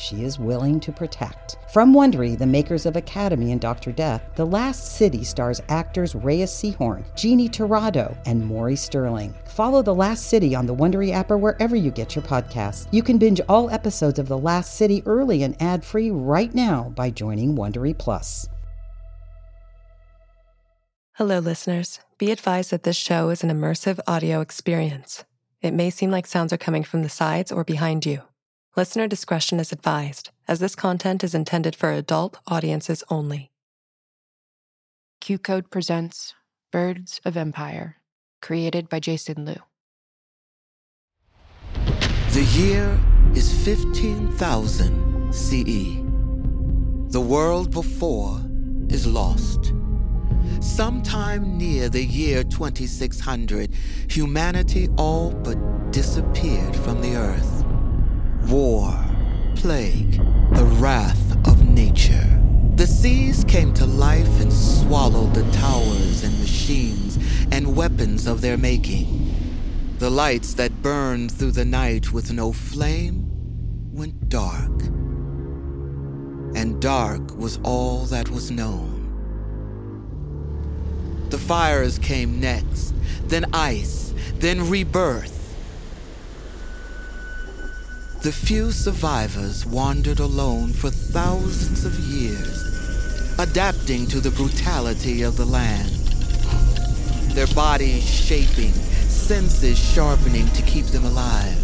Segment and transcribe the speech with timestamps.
[0.00, 1.58] she is willing to protect.
[1.72, 3.92] From Wondery, the makers of Academy and Dr.
[3.92, 9.34] Death, The Last City stars actors Reyes Sehorn, Jeannie Tirado, and Maury Sterling.
[9.44, 12.88] Follow The Last City on the Wondery app or wherever you get your podcasts.
[12.90, 17.10] You can binge all episodes of The Last City early and ad-free right now by
[17.10, 18.48] joining Wondery Plus.
[21.14, 22.00] Hello, listeners.
[22.16, 25.24] Be advised that this show is an immersive audio experience.
[25.60, 28.22] It may seem like sounds are coming from the sides or behind you.
[28.76, 33.50] Listener discretion is advised, as this content is intended for adult audiences only.
[35.20, 36.34] QCODE presents
[36.70, 37.96] Birds of Empire,
[38.40, 39.56] created by Jason Lew.
[42.30, 42.96] The year
[43.34, 45.96] is 15,000 CE.
[47.12, 48.40] The world before
[48.88, 49.72] is lost.
[50.60, 53.74] Sometime near the year 2600,
[54.08, 55.58] humanity all but
[55.90, 57.64] disappeared from the earth.
[58.48, 58.92] War,
[59.56, 60.12] plague,
[60.54, 62.40] the wrath of nature.
[62.76, 67.18] The seas came to life and swallowed the towers and machines
[67.52, 69.34] and weapons of their making.
[69.98, 73.26] The lights that burned through the night with no flame
[73.92, 74.82] went dark.
[76.56, 78.96] And dark was all that was known.
[81.28, 85.39] The fires came next, then ice, then rebirth.
[88.22, 95.46] The few survivors wandered alone for thousands of years, adapting to the brutality of the
[95.46, 95.90] land.
[97.34, 98.74] Their bodies shaping,
[99.08, 101.56] senses sharpening to keep them alive.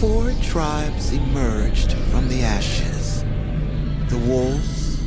[0.00, 3.22] Four tribes emerged from the ashes
[4.08, 4.98] the wolves,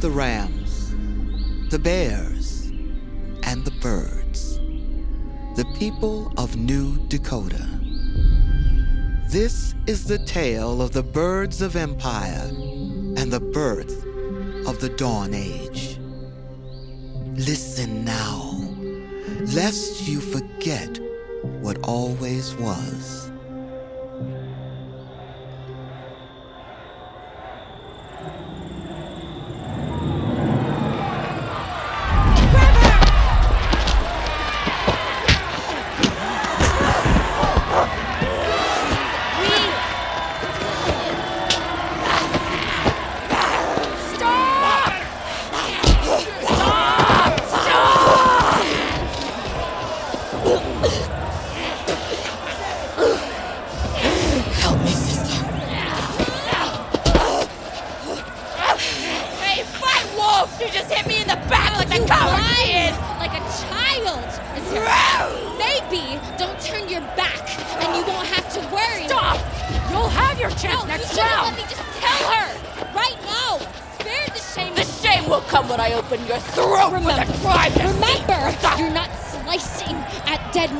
[0.00, 0.90] the rams,
[1.70, 2.72] the bears,
[3.44, 4.58] and the birds.
[5.54, 7.83] The people of New Dakota.
[9.34, 12.46] This is the tale of the birds of empire
[13.16, 14.06] and the birth
[14.64, 15.98] of the Dawn Age.
[17.32, 18.64] Listen now,
[19.52, 21.00] lest you forget
[21.60, 23.32] what always was.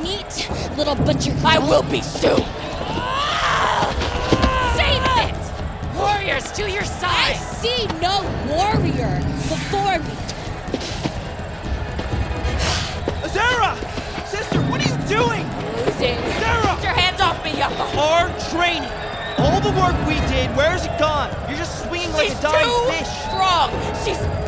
[0.05, 1.35] Meat, little butcher.
[1.47, 2.43] I will be soon!
[2.85, 3.89] Ah!
[4.77, 5.97] Save it!
[5.97, 7.33] Warriors to your side!
[7.33, 9.17] I see no warrior
[9.49, 10.15] before me.
[13.25, 13.73] Azera!
[14.29, 15.49] Sister, what are you doing?
[15.73, 16.21] Losing!
[16.37, 16.77] Sarah!
[16.77, 17.97] Get your hands off me, Yucca!
[17.97, 18.93] Our training!
[19.39, 21.31] All the work we did, where's it gone?
[21.49, 23.09] You're just swinging like a dying too fish.
[23.25, 23.71] strong!
[24.05, 24.44] She's...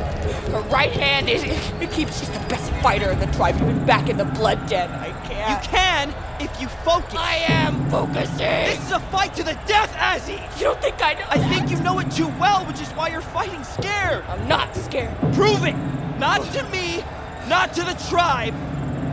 [0.56, 1.44] Her right hand is...
[1.44, 2.18] It keeps...
[2.18, 4.90] She's the best fighter in the tribe, even back in the blood den.
[4.90, 5.62] I can't...
[5.62, 7.14] You can if you focus.
[7.14, 8.38] I am focusing!
[8.38, 10.40] This is a fight to the death, Azzy!
[10.58, 11.50] You don't think I know I that?
[11.50, 14.24] think you know it too well, which is why you're fighting scared.
[14.28, 15.14] I'm not scared.
[15.34, 15.76] Prove it!
[16.18, 17.04] Not to me,
[17.48, 18.54] not to the tribe,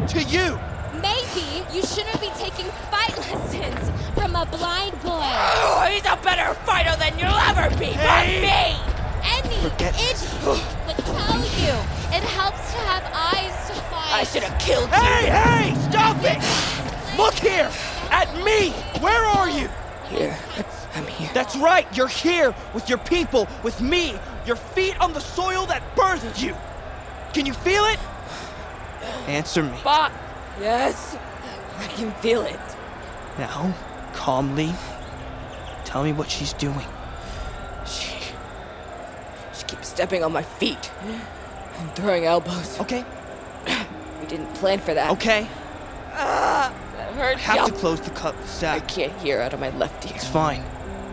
[0.09, 0.57] to you.
[1.01, 5.27] Maybe you shouldn't be taking fight lessons from a blind boy.
[5.27, 7.87] Oh, he's a better fighter than you'll ever be!
[7.87, 8.77] Hey!
[8.79, 8.92] But me!
[9.23, 10.27] Any Forget idiot
[10.85, 11.73] would tell you
[12.11, 14.13] it helps to have eyes to fight.
[14.13, 14.95] I should have killed you!
[14.95, 17.17] Hey, hey, stop it!
[17.17, 17.71] Look here,
[18.11, 18.71] at me.
[19.01, 19.69] Where are you?
[20.09, 20.37] Here.
[20.95, 21.29] I'm here.
[21.33, 24.15] That's right, you're here with your people, with me,
[24.45, 26.55] your feet on the soil that birthed you.
[27.33, 27.99] Can you feel it?
[29.27, 29.77] Answer me.
[29.83, 30.11] But...
[30.59, 31.17] Yes.
[31.77, 32.59] I can feel it.
[33.39, 33.73] Now,
[34.13, 34.71] calmly,
[35.83, 36.85] tell me what she's doing.
[39.81, 42.79] Stepping on my feet and throwing elbows.
[42.79, 43.03] Okay,
[44.21, 45.11] We didn't plan for that.
[45.11, 45.47] okay.
[46.15, 47.35] Ah, that hurt.
[47.37, 47.65] I have Yup.
[47.67, 50.11] to close the cut I can't hear out of my left ear.
[50.15, 50.61] It's fine.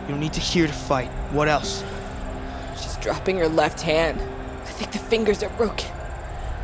[0.03, 1.09] You don't need to hear to fight.
[1.31, 1.83] What else?
[2.81, 4.19] She's dropping her left hand.
[4.21, 5.89] I think the fingers are broken.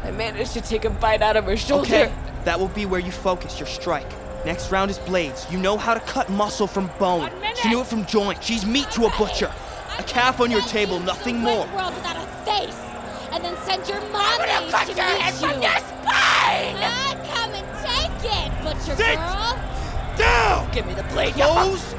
[0.03, 1.85] I managed to take a bite out of her shoulder.
[1.88, 2.13] Okay,
[2.45, 4.07] that will be where you focus your strike.
[4.45, 5.45] Next round is blades.
[5.51, 7.21] You know how to cut muscle from bone.
[7.21, 7.57] One minute.
[7.57, 8.41] She knew it from joint.
[8.43, 9.51] She's meat to a butcher.
[9.99, 11.65] A calf on your table, nothing more.
[11.75, 12.79] World without a face,
[13.31, 15.67] and then send your mom I'm gonna cut to your head meet from you.
[15.67, 16.75] your spine!
[16.79, 19.57] Ah, come and take it, butcher Sit girl.
[20.17, 20.71] Down!
[20.71, 21.95] Give me the blade, you Close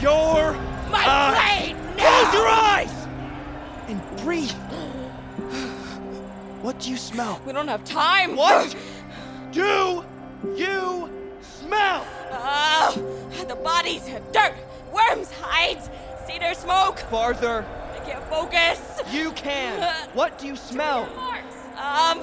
[0.00, 0.52] your
[0.90, 1.34] My eyes.
[1.36, 1.76] blade!
[1.98, 2.92] Close your eyes!
[3.88, 4.50] And breathe.
[6.62, 7.40] What do you smell?
[7.44, 8.36] We don't have time.
[8.36, 8.74] What
[9.52, 10.04] do
[10.54, 11.10] you
[11.42, 12.06] smell?
[12.32, 14.54] Oh, the bodies, have dirt,
[14.92, 15.90] worms, hides,
[16.32, 16.98] cedar smoke.
[17.10, 17.64] Farther.
[17.94, 19.00] I can't focus.
[19.12, 19.92] You can.
[20.14, 21.08] What do you smell?
[21.76, 22.20] Um,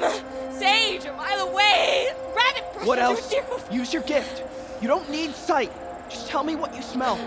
[0.51, 2.09] sage a mile away.
[2.35, 2.85] Rabbit.
[2.87, 3.33] What else?
[3.71, 4.43] Use your gift.
[4.81, 5.71] You don't need sight.
[6.09, 7.17] Just tell me what you smell.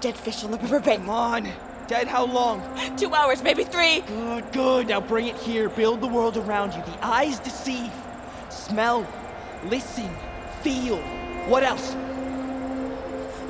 [0.00, 1.00] Dead fish on the riverbank.
[1.00, 1.48] Come on.
[1.88, 2.62] Dead how long?
[2.96, 4.02] Two hours, maybe three.
[4.02, 4.88] Good, good.
[4.88, 5.68] Now bring it here.
[5.68, 6.82] Build the world around you.
[6.82, 7.92] The eyes deceive.
[8.50, 9.06] Smell.
[9.64, 10.10] Listen.
[10.62, 10.98] Feel.
[11.48, 11.94] What else?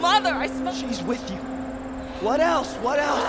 [0.00, 0.72] Mother, I smell.
[0.72, 1.49] She's with you.
[2.20, 2.74] What else?
[2.76, 3.22] What else?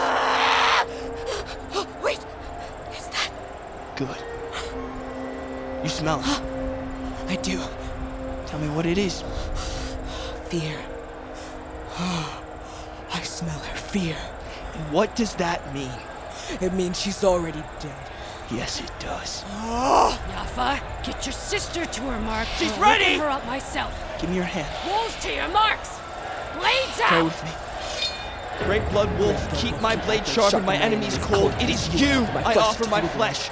[1.73, 2.19] Oh, wait,
[2.97, 3.31] is that?
[3.95, 4.17] Good.
[5.83, 6.41] You smell it.
[7.29, 7.59] I do.
[8.47, 9.21] Tell me what it is.
[10.49, 10.77] Fear.
[11.97, 14.15] I smell her fear.
[14.73, 15.91] And what does that mean?
[16.59, 17.95] It means she's already dead.
[18.49, 19.43] Yes, it does.
[19.53, 22.47] Yaffa, get your sister to her mark.
[22.57, 23.17] She's ready!
[23.17, 23.93] Her up myself.
[24.19, 24.67] Give me your hand.
[24.85, 25.99] Wolves to your marks.
[26.57, 27.23] Blades Go out.
[27.25, 27.51] with me.
[28.65, 31.53] Great Blood Wolf, keep my blade sharp and my enemies cold.
[31.59, 33.49] It is you I offer my flesh.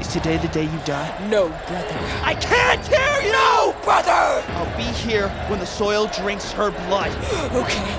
[0.00, 1.28] Is today the day you die?
[1.28, 1.98] No, brother.
[2.22, 3.32] I can't hear you!
[3.32, 4.44] No, brother!
[4.54, 7.10] I'll be here when the soil drinks her blood.
[7.54, 7.98] Okay.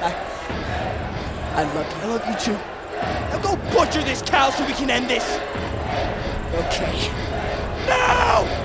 [0.00, 0.34] I.
[1.56, 2.02] I love you.
[2.02, 2.58] I love you too.
[3.30, 5.24] Now go butcher this cow so we can end this.
[6.54, 7.10] Okay.
[7.88, 8.63] Now!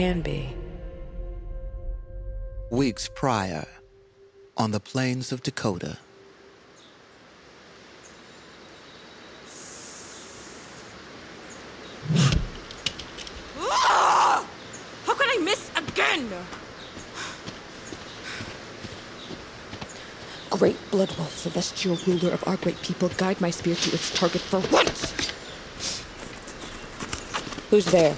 [0.00, 0.48] Can be.
[2.70, 3.68] Weeks prior,
[4.56, 5.98] on the plains of Dakota,
[15.06, 16.30] How could I miss again?
[20.48, 24.40] Great Blood Wolf, celestial ruler of our great people, guide my spear to its target
[24.40, 25.12] for once.
[27.68, 28.16] Who's there?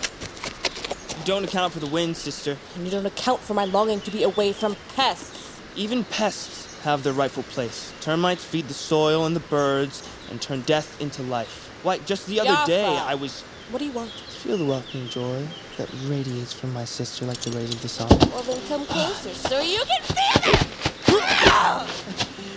[1.22, 2.58] You don't account for the wind, sister.
[2.74, 5.60] And you don't account for my longing to be away from pests.
[5.76, 7.93] Even pests have their rightful place.
[8.00, 10.02] Termites feed the soil and the birds
[10.32, 11.70] and turn death into life.
[11.84, 13.43] Why, just the other day I was.
[13.70, 14.10] What do you want?
[14.10, 18.08] Feel the welcoming joy that radiates from my sister like the rays of the sun.
[18.32, 20.67] Well, then come closer so you can feel it!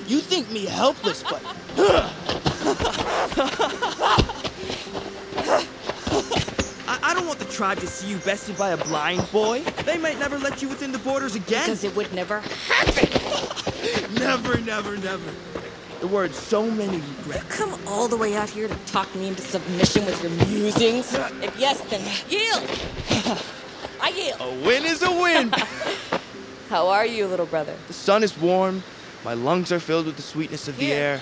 [0.10, 1.40] You think me helpless, but.
[6.88, 9.62] I, I don't want the tribe to see you bested by a blind boy.
[9.86, 11.64] They might never let you within the borders again.
[11.66, 13.10] Because it would never happen.
[14.16, 15.32] Never, never, never.
[16.00, 17.44] The word so many regrets.
[17.56, 21.14] come all the way out here to talk me into submission with your musings.
[21.44, 22.64] If yes, then yield.
[24.02, 24.40] I yield.
[24.42, 25.52] A win is a win.
[26.70, 27.76] How are you, little brother?
[27.88, 28.84] the sun is warm.
[29.24, 31.22] My lungs are filled with the sweetness of the air.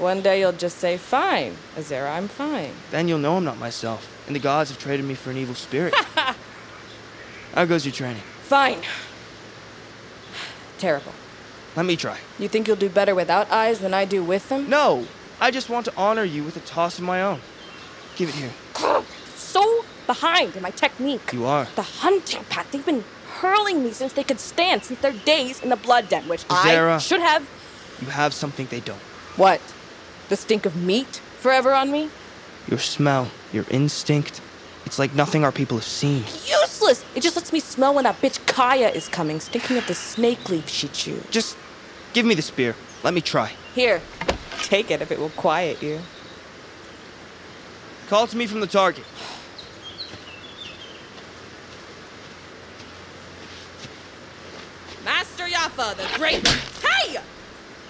[0.00, 2.72] One day you'll just say, fine, Azera, I'm fine.
[2.90, 5.54] Then you'll know I'm not myself, and the gods have traded me for an evil
[5.54, 5.94] spirit.
[7.54, 8.22] How goes your training?
[8.44, 8.80] Fine.
[10.78, 11.12] Terrible.
[11.76, 12.18] Let me try.
[12.38, 14.70] You think you'll do better without eyes than I do with them?
[14.70, 15.06] No,
[15.38, 17.40] I just want to honor you with a toss of my own.
[18.16, 18.52] Give it here.
[19.34, 21.30] So behind in my technique.
[21.34, 21.68] You are.
[21.76, 23.04] The hunting pack, they've been
[23.34, 26.96] hurling me since they could stand, since their days in the blood den, which I
[26.96, 27.46] should have.
[28.00, 28.98] You have something they don't.
[29.36, 29.60] What?
[30.30, 32.08] The stink of meat forever on me?
[32.68, 34.40] Your smell, your instinct.
[34.86, 36.22] It's like nothing our people have seen.
[36.46, 37.04] Useless.
[37.16, 40.48] It just lets me smell when that bitch Kaya is coming, stinking of the snake
[40.48, 41.28] leaf she chewed.
[41.32, 41.56] Just
[42.12, 42.76] give me the spear.
[43.02, 43.52] Let me try.
[43.74, 44.00] Here,
[44.62, 46.00] take it if it will quiet you.
[48.08, 49.04] Call to me from the target.
[55.04, 56.46] Master Yafa, the great.
[56.84, 57.18] Hey!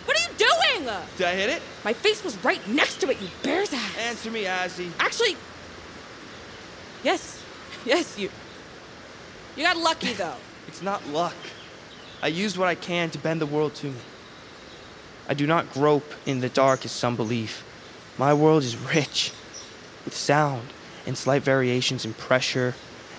[0.04, 0.94] What are you doing?
[1.16, 1.62] Did I hit it?
[1.84, 3.98] My face was right next to it, you bear's ass.
[3.98, 4.90] Answer me, Azzy.
[4.98, 5.36] Actually,
[7.02, 7.42] yes,
[7.84, 8.30] yes, you.
[9.56, 10.36] You got lucky though.
[10.68, 11.34] It's not luck.
[12.22, 14.00] I use what I can to bend the world to me.
[15.28, 17.64] I do not grope in the dark as some believe.
[18.16, 19.32] My world is rich
[20.04, 20.68] with sound
[21.06, 22.74] and slight variations in pressure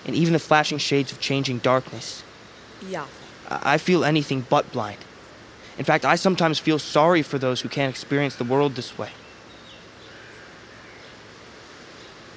[0.06, 2.24] and even the flashing shades of changing darkness.
[2.84, 3.08] Yafa.
[3.50, 5.00] I I feel anything but blind.
[5.78, 9.10] In fact, I sometimes feel sorry for those who can't experience the world this way.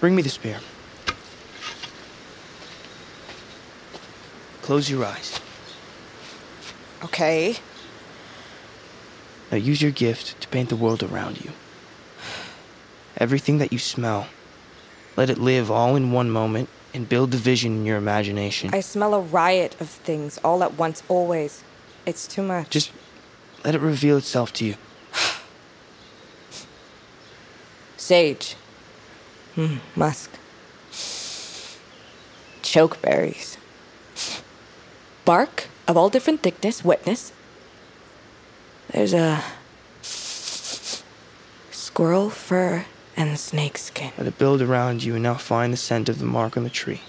[0.01, 0.61] Bring me the spear.
[4.63, 5.41] Close your eyes.
[7.03, 7.57] Okay.
[9.51, 11.53] Now use your gift to paint the world around you.
[13.19, 14.27] Everything that you smell,
[15.17, 18.71] let it live all in one moment and build the vision in your imagination.
[18.73, 21.63] I smell a riot of things all at once, always.
[22.07, 22.71] It's too much.
[22.71, 22.91] Just
[23.65, 24.75] let it reveal itself to you.
[27.97, 28.57] Sage.
[29.55, 30.31] Hmm, musk.
[32.63, 33.57] Chokeberries.
[35.25, 37.33] Bark of all different thickness, wetness.
[38.93, 39.43] There's a
[41.71, 42.85] squirrel fur
[43.17, 44.13] and snake skin.
[44.19, 46.71] Let it build around you and now find the scent of the mark on the
[46.71, 47.01] tree.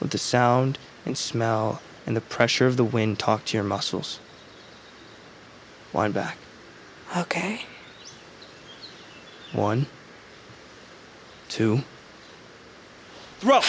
[0.00, 4.20] Let the sound and smell and the pressure of the wind talk to your muscles.
[5.92, 6.36] Wind back.
[7.16, 7.62] Okay.
[9.52, 9.86] One,
[11.48, 11.82] two,
[13.40, 13.60] throw!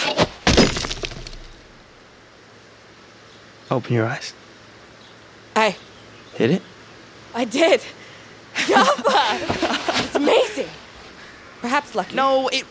[3.70, 4.32] Open your eyes.
[5.56, 5.76] I
[6.34, 6.62] Hit it?
[7.34, 7.80] I did.
[8.54, 10.04] Yaffa!
[10.04, 10.68] it's amazing.
[11.60, 12.14] Perhaps lucky.
[12.14, 12.64] No, it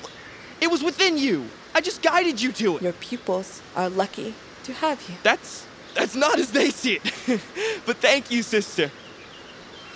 [0.60, 1.48] it was within you.
[1.74, 2.82] I just guided you to it.
[2.82, 5.16] Your pupils are lucky to have you.
[5.24, 5.66] That's
[5.96, 7.14] that's not as they see it.
[7.86, 8.92] but thank you, sister.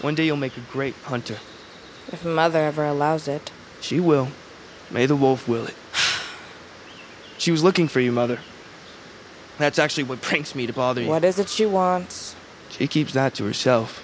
[0.01, 1.37] One day you'll make a great hunter.
[2.11, 3.51] If mother ever allows it.
[3.81, 4.29] She will.
[4.91, 5.75] May the wolf will it.
[7.37, 8.39] She was looking for you, mother.
[9.57, 11.09] That's actually what pranks me to bother you.
[11.09, 12.35] What is it she wants?
[12.69, 14.01] She keeps that to herself.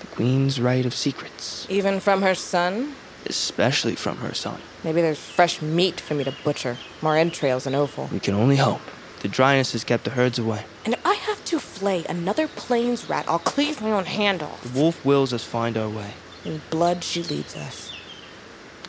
[0.00, 2.94] The queen's right of secrets, Even from her son?
[3.26, 4.60] especially from her son.
[4.84, 6.76] Maybe there's fresh meat for me to butcher.
[7.00, 8.08] More entrails and offal.
[8.12, 8.82] We can only hope.
[9.22, 10.64] The dryness has kept the herds away.
[10.84, 11.14] And I
[11.54, 14.60] to flay another plains rat, I'll cleave my own hand off.
[14.64, 16.14] The wolf wills us find our way.
[16.44, 17.92] In blood she leads us.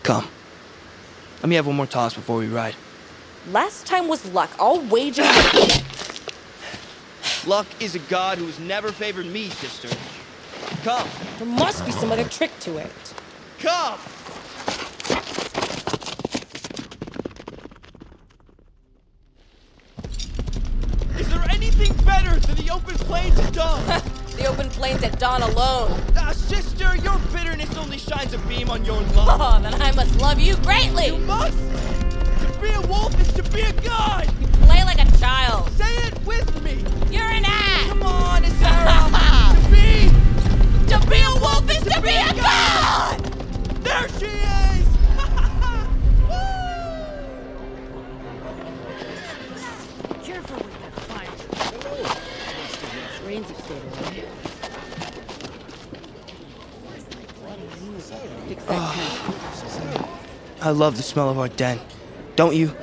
[0.01, 0.27] Come.
[1.43, 2.75] Let me have one more toss before we ride.
[3.51, 4.49] Last time was luck.
[4.57, 5.21] I'll wager.
[7.45, 9.89] Luck is a god who has never favored me, sister.
[10.81, 11.07] Come.
[11.37, 13.13] there must be some other trick to it.
[13.59, 13.99] Come!
[21.19, 21.45] Is there
[22.39, 24.01] than the open plains at dawn?
[24.35, 25.97] The open plains at dawn alone.
[26.17, 29.39] Ah, sister, your bitterness only shines a beam on your love.
[29.39, 31.05] Oh, then I must love you greatly.
[31.05, 31.57] You must!
[31.57, 34.27] To be a wolf is to be a god!
[34.41, 35.71] You play like a child.
[35.77, 36.83] Say it with me!
[37.15, 37.87] You're an ass.
[37.87, 39.07] Come on, Sarah!
[39.63, 40.09] to be!
[40.91, 43.17] To be a wolf is to be a god.
[43.85, 44.64] There she is!
[58.67, 59.25] Tank.
[60.61, 61.79] I love the smell of our den.
[62.35, 62.75] Don't you?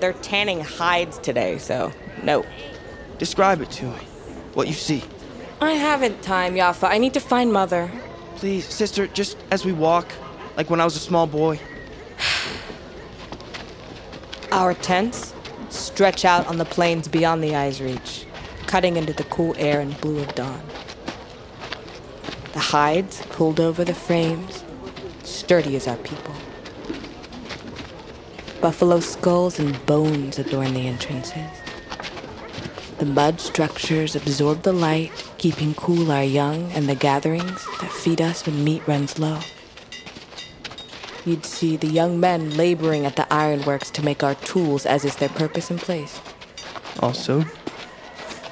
[0.00, 1.92] They're tanning hides today, so
[2.22, 2.44] no.
[3.18, 3.98] Describe it to me.
[4.54, 5.04] What you see.
[5.60, 6.88] I haven't time, Yafa.
[6.88, 7.90] I need to find mother.
[8.36, 10.08] Please, sister, just as we walk,
[10.56, 11.60] like when I was a small boy.
[14.52, 15.32] Our tents
[15.70, 18.26] stretch out on the plains beyond the eye's reach,
[18.66, 20.60] cutting into the cool air and blue of dawn.
[22.52, 24.63] The hides pulled over the frames,
[25.44, 26.34] sturdy as our people.
[28.62, 31.50] Buffalo skulls and bones adorn the entrances.
[32.96, 38.22] The mud structures absorb the light, keeping cool our young and the gatherings that feed
[38.22, 39.38] us when meat runs low.
[41.26, 45.16] You'd see the young men laboring at the ironworks to make our tools as is
[45.16, 46.22] their purpose and place.
[47.00, 47.44] Also,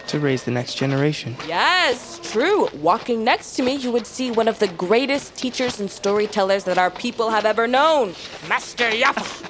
[0.08, 1.36] to raise the next generation.
[1.48, 2.66] Yes, true.
[2.80, 6.78] Walking next to me, you would see one of the greatest teachers and storytellers that
[6.78, 8.14] our people have ever known,
[8.48, 9.48] Master Yaffa.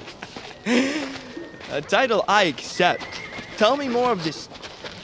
[1.71, 3.07] A title I accept.
[3.57, 4.49] Tell me more of this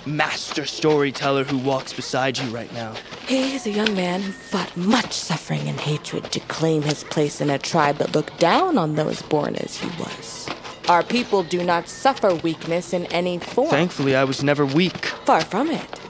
[0.06, 2.94] master storyteller who walks beside you right now.
[3.28, 7.40] He is a young man who fought much suffering and hatred to claim his place
[7.40, 10.50] in a tribe that looked down on those born as he was.
[10.90, 13.70] Our people do not suffer weakness in any form.
[13.70, 15.06] Thankfully, I was never weak.
[15.26, 16.09] Far from it.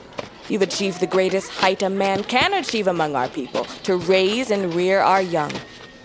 [0.50, 4.74] You've achieved the greatest height a man can achieve among our people to raise and
[4.74, 5.52] rear our young,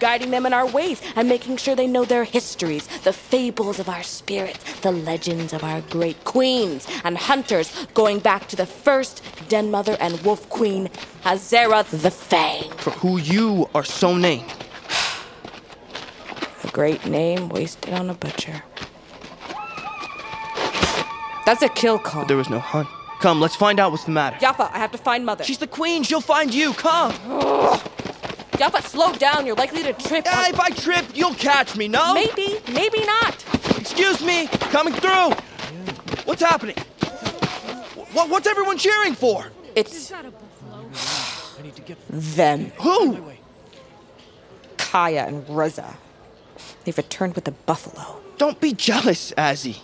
[0.01, 3.89] guiding them in our ways and making sure they know their histories, the fables of
[3.89, 9.23] our spirits, the legends of our great queens and hunters, going back to the first
[9.49, 10.89] Den Mother and Wolf Queen,
[11.23, 12.71] Azera the Fang.
[12.73, 14.53] For who you are so named.
[16.65, 18.63] A great name wasted on a butcher.
[21.47, 22.23] That's a kill call.
[22.23, 22.89] But there was no hunt.
[23.25, 24.37] Come, let's find out what's the matter.
[24.37, 25.45] Yaffa, I have to find Mother.
[25.45, 26.03] She's the queen.
[26.03, 26.75] She'll find you.
[26.75, 27.13] Come.
[28.61, 29.47] Yaffa, slow down.
[29.47, 30.27] You're likely to trip.
[30.27, 32.13] Yeah, if I trip, you'll catch me, no?
[32.13, 33.43] Maybe, maybe not.
[33.79, 34.47] Excuse me.
[34.49, 35.31] Coming through.
[36.27, 36.77] What's happening?
[38.13, 39.51] What, what's everyone cheering for?
[39.75, 40.13] It's
[42.11, 42.73] them.
[42.83, 43.33] Who?
[44.77, 45.97] Kaya and Reza.
[46.85, 48.21] They've returned with a buffalo.
[48.37, 49.79] Don't be jealous, Azzy.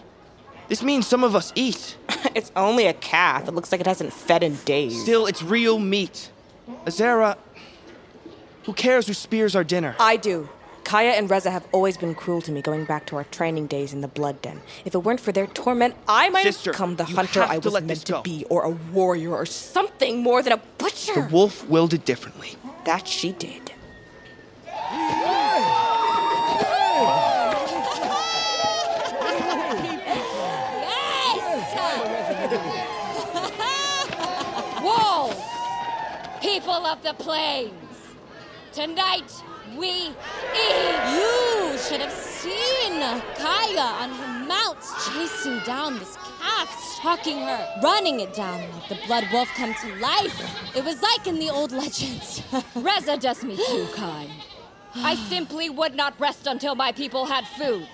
[0.71, 1.97] This means some of us eat.
[2.37, 3.49] it's only a calf.
[3.49, 5.03] It looks like it hasn't fed in days.
[5.03, 6.31] Still, it's real meat.
[6.87, 7.37] Azera,
[8.65, 9.97] who cares who spears our dinner?
[9.99, 10.49] I do.
[10.85, 13.93] Kaya and Reza have always been cruel to me going back to our training days
[13.93, 14.61] in the Blood Den.
[14.85, 17.73] If it weren't for their torment, I might Sister, have become the hunter I was
[17.73, 21.15] let meant to be, or a warrior, or something more than a butcher.
[21.15, 22.55] The wolf willed it differently.
[22.85, 23.70] That she did.
[36.91, 37.73] Of the plains!
[38.73, 39.33] Tonight
[39.79, 40.15] we eat!
[41.15, 42.99] You should have seen
[43.37, 46.69] Kaya on her mount chasing down this calf,
[46.99, 50.77] stalking her, running it down like the blood wolf come to life.
[50.77, 52.43] It was like in the old legends.
[52.75, 54.31] Reza does me too kind.
[54.97, 57.87] I simply would not rest until my people had food.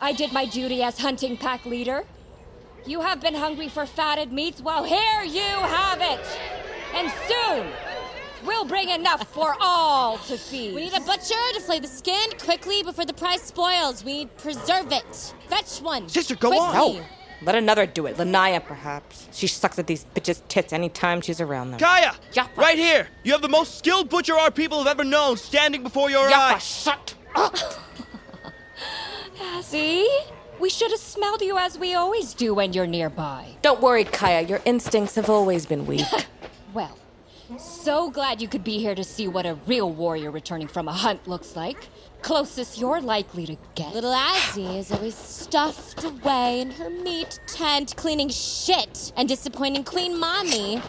[0.00, 2.04] I did my duty as hunting pack leader.
[2.86, 6.24] You have been hungry for fatted meats, well, here you have it!
[6.94, 7.91] And soon,
[8.46, 10.74] we'll bring enough for all to feed.
[10.74, 14.04] We need a butcher to flay the skin quickly before the price spoils.
[14.04, 15.34] We need preserve it.
[15.48, 16.08] Fetch one.
[16.08, 16.66] Sister, go quickly.
[16.66, 16.74] on.
[16.96, 17.04] No.
[17.44, 18.16] Let another do it.
[18.18, 19.26] Lanaya, perhaps.
[19.32, 21.80] She sucks at these bitches' tits anytime she's around them.
[21.80, 22.12] Kaya!
[22.32, 22.56] Yaffa.
[22.56, 23.08] Right here!
[23.24, 26.54] You have the most skilled butcher our people have ever known standing before your Yaffa,
[26.54, 26.62] eyes.
[26.64, 27.56] shut up!
[29.62, 30.08] See?
[30.60, 33.56] We should have smelled you as we always do when you're nearby.
[33.62, 34.42] Don't worry, Kaya.
[34.42, 36.06] Your instincts have always been weak.
[36.74, 36.96] Well,
[37.58, 40.92] so glad you could be here to see what a real warrior returning from a
[40.92, 41.88] hunt looks like.
[42.22, 43.94] Closest you're likely to get.
[43.94, 50.18] Little Azzy is always stuffed away in her meat tent, cleaning shit and disappointing Queen
[50.18, 50.82] Mommy.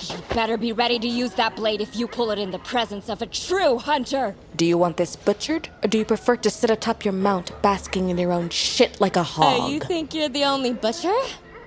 [0.00, 3.08] You better be ready to use that blade if you pull it in the presence
[3.08, 4.36] of a true hunter.
[4.54, 8.08] do you want this butchered, or do you prefer to sit atop your mount, basking
[8.10, 9.62] in your own shit like a hog?
[9.62, 11.14] Hey, you think you're the only butcher?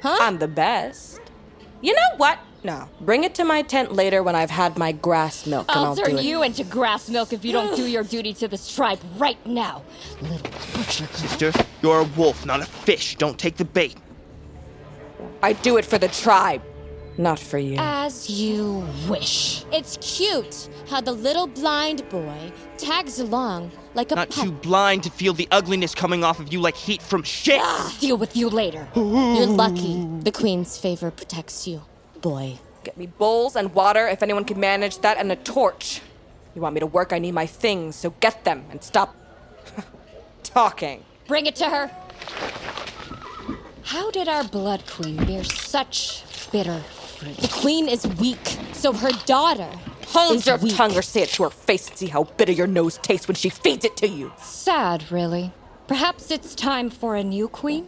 [0.01, 0.17] Huh?
[0.21, 1.19] I'm the best.
[1.81, 2.39] You know what?
[2.63, 2.89] No.
[2.99, 6.11] Bring it to my tent later when I've had my grass milk, I'll I'll turn
[6.11, 6.25] do it.
[6.25, 9.83] you into grass milk if you don't do your duty to this tribe right now.
[10.21, 10.37] Little
[10.73, 11.05] butcher.
[11.07, 13.15] Sister, you're a wolf, not a fish.
[13.15, 13.95] Don't take the bait.
[15.41, 16.61] I do it for the tribe,
[17.17, 17.77] not for you.
[17.79, 19.63] As you wish.
[19.71, 24.45] It's cute how the little blind boy tags along like a Not pup.
[24.45, 27.59] too blind to feel the ugliness coming off of you like heat from shit.
[27.61, 28.87] Ah, deal with you later.
[28.95, 30.05] You're lucky.
[30.21, 31.81] The queen's favor protects you,
[32.21, 32.59] boy.
[32.83, 36.01] Get me bowls and water if anyone can manage that, and a torch.
[36.55, 37.13] You want me to work?
[37.13, 39.15] I need my things, so get them and stop
[40.43, 41.03] talking.
[41.27, 41.91] Bring it to her.
[43.83, 47.37] How did our blood queen bear such bitter fruit?
[47.37, 49.69] The queen is weak, so her daughter
[50.11, 50.75] Hold is your weak.
[50.75, 53.35] tongue or say it to her face and see how bitter your nose tastes when
[53.35, 54.31] she feeds it to you.
[54.37, 55.51] Sad, really.
[55.87, 57.87] Perhaps it's time for a new queen?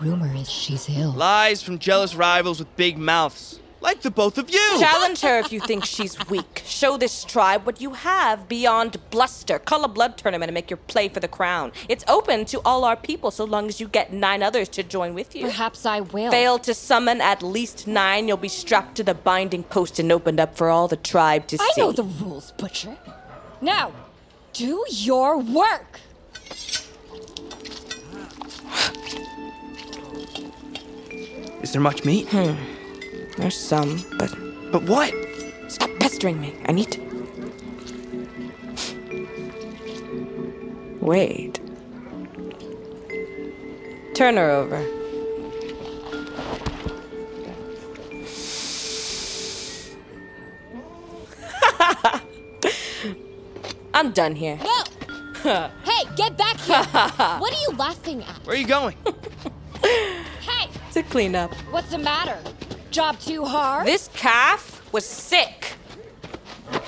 [0.00, 1.12] Rumor is she's ill.
[1.12, 3.60] Lies from jealous rivals with big mouths.
[3.86, 4.80] Like the both of you.
[4.80, 6.62] Challenge her if you think she's weak.
[6.66, 9.60] Show this tribe what you have beyond bluster.
[9.60, 11.70] Call a blood tournament and make your play for the crown.
[11.88, 15.14] It's open to all our people so long as you get nine others to join
[15.14, 15.44] with you.
[15.44, 16.32] Perhaps I will.
[16.32, 20.40] Fail to summon at least nine, you'll be strapped to the binding post and opened
[20.40, 21.82] up for all the tribe to I see.
[21.82, 22.96] I know the rules, Butcher.
[23.60, 23.92] Now,
[24.52, 26.00] do your work.
[31.62, 32.26] Is there much meat?
[32.30, 32.75] Hmm.
[33.36, 34.34] There's some, but
[34.72, 35.12] But what?
[35.68, 36.54] stop pestering me.
[36.66, 37.00] I need to.
[41.00, 41.60] Wait.
[44.14, 44.84] Turn her over.
[53.94, 54.58] I'm done here.
[54.62, 54.82] No!
[55.84, 56.82] hey, get back here!
[57.38, 58.44] what are you laughing at?
[58.46, 58.96] Where are you going?
[59.82, 60.68] Hey!
[60.92, 61.52] To clean up.
[61.70, 62.38] What's the matter?
[62.96, 63.86] Job too hard?
[63.86, 65.74] This calf was sick.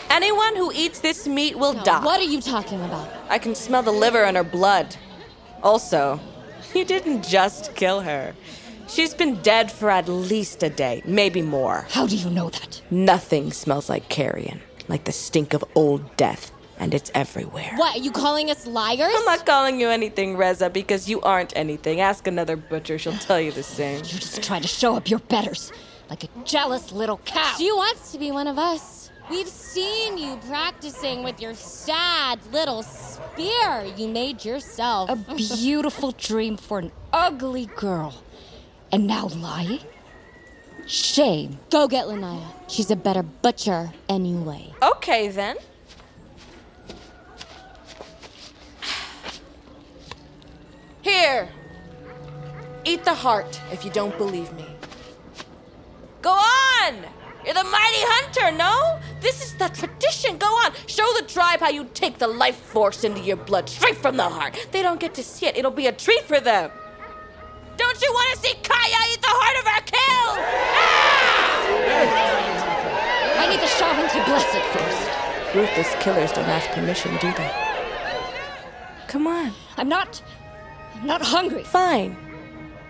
[0.08, 2.02] Anyone who eats this meat will No, die.
[2.02, 3.10] What are you talking about?
[3.28, 4.96] I can smell the liver in her blood.
[5.62, 6.18] Also,
[6.74, 8.34] you didn't just kill her.
[8.88, 11.84] She's been dead for at least a day, maybe more.
[11.90, 12.80] How do you know that?
[12.90, 17.72] Nothing smells like carrion, like the stink of old death, and it's everywhere.
[17.76, 19.12] What, are you calling us liars?
[19.14, 22.00] I'm not calling you anything, Reza, because you aren't anything.
[22.00, 23.96] Ask another butcher, she'll tell you the same.
[23.96, 25.70] You're just trying to show up your betters,
[26.08, 27.54] like a jealous little cow.
[27.56, 29.10] She wants to be one of us.
[29.30, 35.10] We've seen you practicing with your sad little spear you made yourself.
[35.10, 38.14] A beautiful dream for an ugly girl.
[38.90, 39.80] And now lying?
[40.86, 41.58] Shame.
[41.68, 42.46] Go get Lanaya.
[42.68, 44.72] She's a better butcher anyway.
[44.82, 45.56] Okay, then.
[51.02, 51.50] Here.
[52.84, 54.64] Eat the heart if you don't believe me.
[56.28, 56.94] Go on!
[57.42, 59.00] You're the mighty hunter, no?
[59.22, 60.36] This is the tradition.
[60.36, 60.74] Go on.
[60.86, 64.28] Show the tribe how you take the life force into your blood straight from the
[64.28, 64.68] heart.
[64.70, 65.56] They don't get to see it.
[65.56, 66.70] It'll be a treat for them.
[67.78, 70.28] Don't you want to see Kaya eat the heart of our kill?
[70.84, 71.08] Ah!
[73.40, 75.02] I need the shaman to bless it first.
[75.56, 77.50] Ruthless killers don't ask permission, do they?
[79.06, 79.54] Come on.
[79.78, 80.20] I'm not.
[80.96, 81.64] I'm not hungry.
[81.64, 82.18] Fine.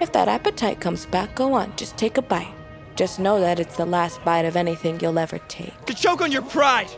[0.01, 1.77] If that appetite comes back, go on.
[1.77, 2.58] Just take a bite.
[2.99, 5.85] Just know that it's the last bite of anything you'll ever take.
[5.85, 6.91] To choke on your pride.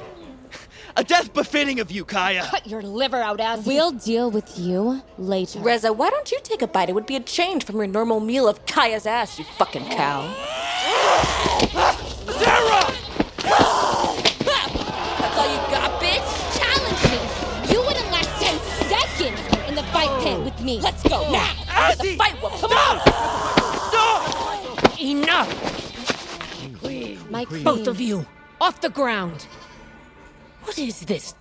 [0.97, 2.43] A death befitting of you, Kaya.
[2.45, 3.67] Cut your liver out, Azzy.
[3.67, 5.61] We'll deal with you later.
[5.61, 6.89] Reza, why don't you take a bite?
[6.89, 10.23] It would be a change from your normal meal of Kaya's ass, you fucking cow.
[12.39, 12.87] Sarah!
[15.19, 16.25] That's all you got, bitch?
[16.59, 17.75] Challenge me!
[17.75, 18.59] You wouldn't last 10
[18.89, 20.81] seconds in the fight pit with me.
[20.81, 21.53] Let's go now.
[21.67, 22.17] Azzy!
[22.17, 23.01] Fight wolf, come on!
[23.91, 24.99] Stop!
[24.99, 25.90] Enough!
[27.41, 27.65] My queen.
[27.65, 28.27] Both of you,
[28.61, 29.47] off the ground!
[30.65, 31.35] What is this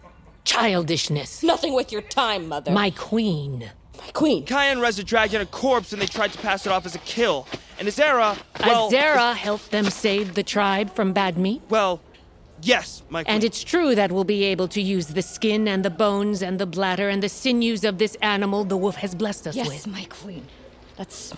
[0.45, 1.43] childishness?
[1.43, 2.71] Nothing with your time, mother.
[2.71, 3.69] My queen.
[3.97, 4.45] My queen.
[4.45, 6.95] Kaya and Reza dragged in a corpse and they tried to pass it off as
[6.95, 7.47] a kill.
[7.77, 8.89] And Azera, well...
[8.89, 11.61] Azera helped them save the tribe from bad meat.
[11.67, 11.99] Well,
[12.61, 13.35] yes, my queen.
[13.35, 16.59] And it's true that we'll be able to use the skin and the bones and
[16.59, 19.75] the bladder and the sinews of this animal the wolf has blessed us Yes, with.
[19.75, 20.47] Yes, my queen.
[20.95, 21.33] That's.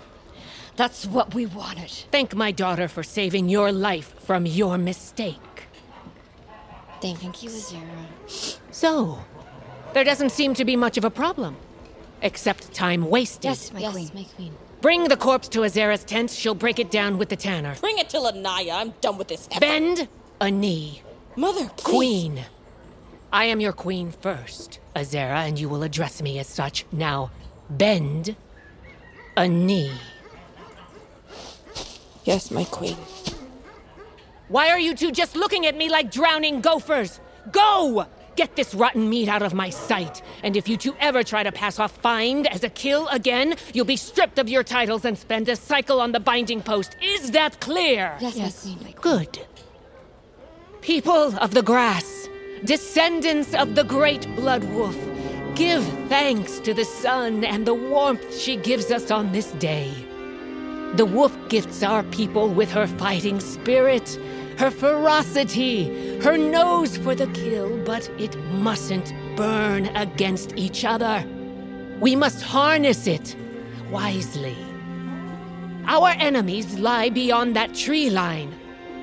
[0.81, 1.91] That's what we wanted.
[2.09, 5.67] Thank my daughter for saving your life from your mistake.
[6.99, 8.57] Thank you, Azera.
[8.71, 9.19] So,
[9.93, 11.55] there doesn't seem to be much of a problem.
[12.23, 13.43] Except time wasted.
[13.43, 14.09] Yes, my yes, queen.
[14.15, 14.55] my queen.
[14.81, 16.31] Bring the corpse to Azera's tent.
[16.31, 17.75] She'll break it down with the tanner.
[17.79, 18.73] Bring it to Lanaya.
[18.73, 19.47] I'm done with this.
[19.51, 19.61] effort.
[19.61, 20.07] Bend
[20.39, 21.03] a knee.
[21.35, 21.83] Mother, please.
[21.83, 22.45] Queen.
[23.31, 26.87] I am your queen first, Azera, and you will address me as such.
[26.91, 27.29] Now,
[27.69, 28.35] bend
[29.37, 29.91] a knee.
[32.23, 32.97] Yes, my queen.
[34.47, 37.19] Why are you two just looking at me like drowning gophers?
[37.51, 38.05] Go!
[38.35, 40.21] Get this rotten meat out of my sight.
[40.43, 43.85] And if you two ever try to pass off find as a kill again, you'll
[43.85, 46.95] be stripped of your titles and spend a cycle on the binding post.
[47.01, 48.15] Is that clear?
[48.21, 48.83] Yes, Yes, my queen.
[48.85, 49.17] my queen.
[49.17, 49.39] Good.
[50.81, 52.27] People of the grass,
[52.63, 54.97] descendants of the great blood wolf,
[55.55, 59.91] give thanks to the sun and the warmth she gives us on this day.
[60.95, 64.19] The wolf gifts our people with her fighting spirit,
[64.57, 71.25] her ferocity, her nose for the kill, but it mustn't burn against each other.
[72.01, 73.37] We must harness it
[73.89, 74.57] wisely.
[75.85, 78.53] Our enemies lie beyond that tree line.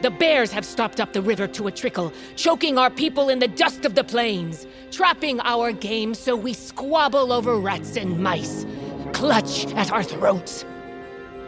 [0.03, 3.48] The bears have stopped up the river to a trickle, choking our people in the
[3.48, 8.66] dust of the plains, trapping our game so we squabble over rats and mice,
[9.12, 10.66] clutch at our throats.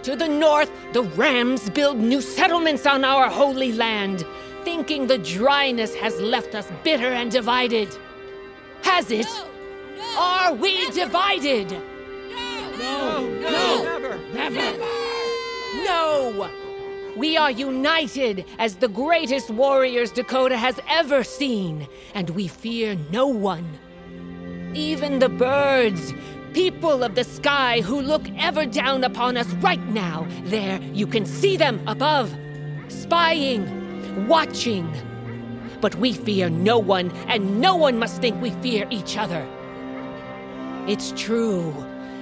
[0.02, 4.24] To the north, the rams build new settlements on our holy land,
[4.64, 7.88] thinking the dryness has left us bitter and divided.
[8.82, 9.26] Has it?
[10.16, 11.70] Are we divided?
[11.70, 13.82] No, no, no.
[13.84, 14.18] never.
[14.32, 14.78] Never.
[15.84, 16.50] No!
[17.16, 23.26] We are united as the greatest warriors Dakota has ever seen, and we fear no
[23.26, 23.68] one.
[24.72, 26.14] Even the birds,
[26.52, 31.24] people of the sky who look ever down upon us right now, there you can
[31.26, 32.34] see them above,
[32.88, 34.92] spying, watching.
[35.80, 39.46] But we fear no one, and no one must think we fear each other.
[40.86, 41.74] It's true.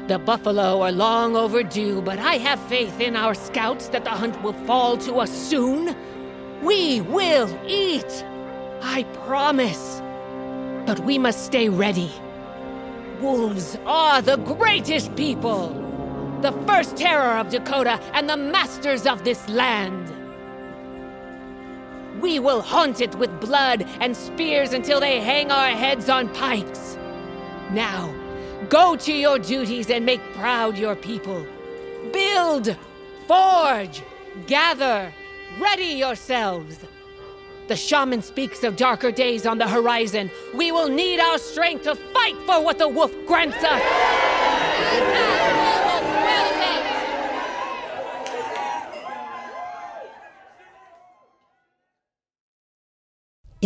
[0.06, 4.40] The buffalo are long overdue, but I have faith in our scouts that the hunt
[4.42, 5.94] will fall to us soon.
[6.62, 8.24] We will eat.
[8.80, 10.00] I promise.
[10.86, 12.10] But we must stay ready.
[13.20, 15.70] Wolves are the greatest people,
[16.40, 20.08] the first terror of Dakota and the masters of this land.
[22.20, 26.96] We will haunt it with blood and spears until they hang our heads on pikes.
[27.72, 28.14] Now,
[28.68, 31.44] go to your duties and make proud your people.
[32.12, 32.76] Build,
[33.26, 34.02] forge,
[34.46, 35.12] gather,
[35.58, 36.78] ready yourselves.
[37.66, 40.30] The shaman speaks of darker days on the horizon.
[40.54, 45.37] We will need our strength to fight for what the wolf grants us.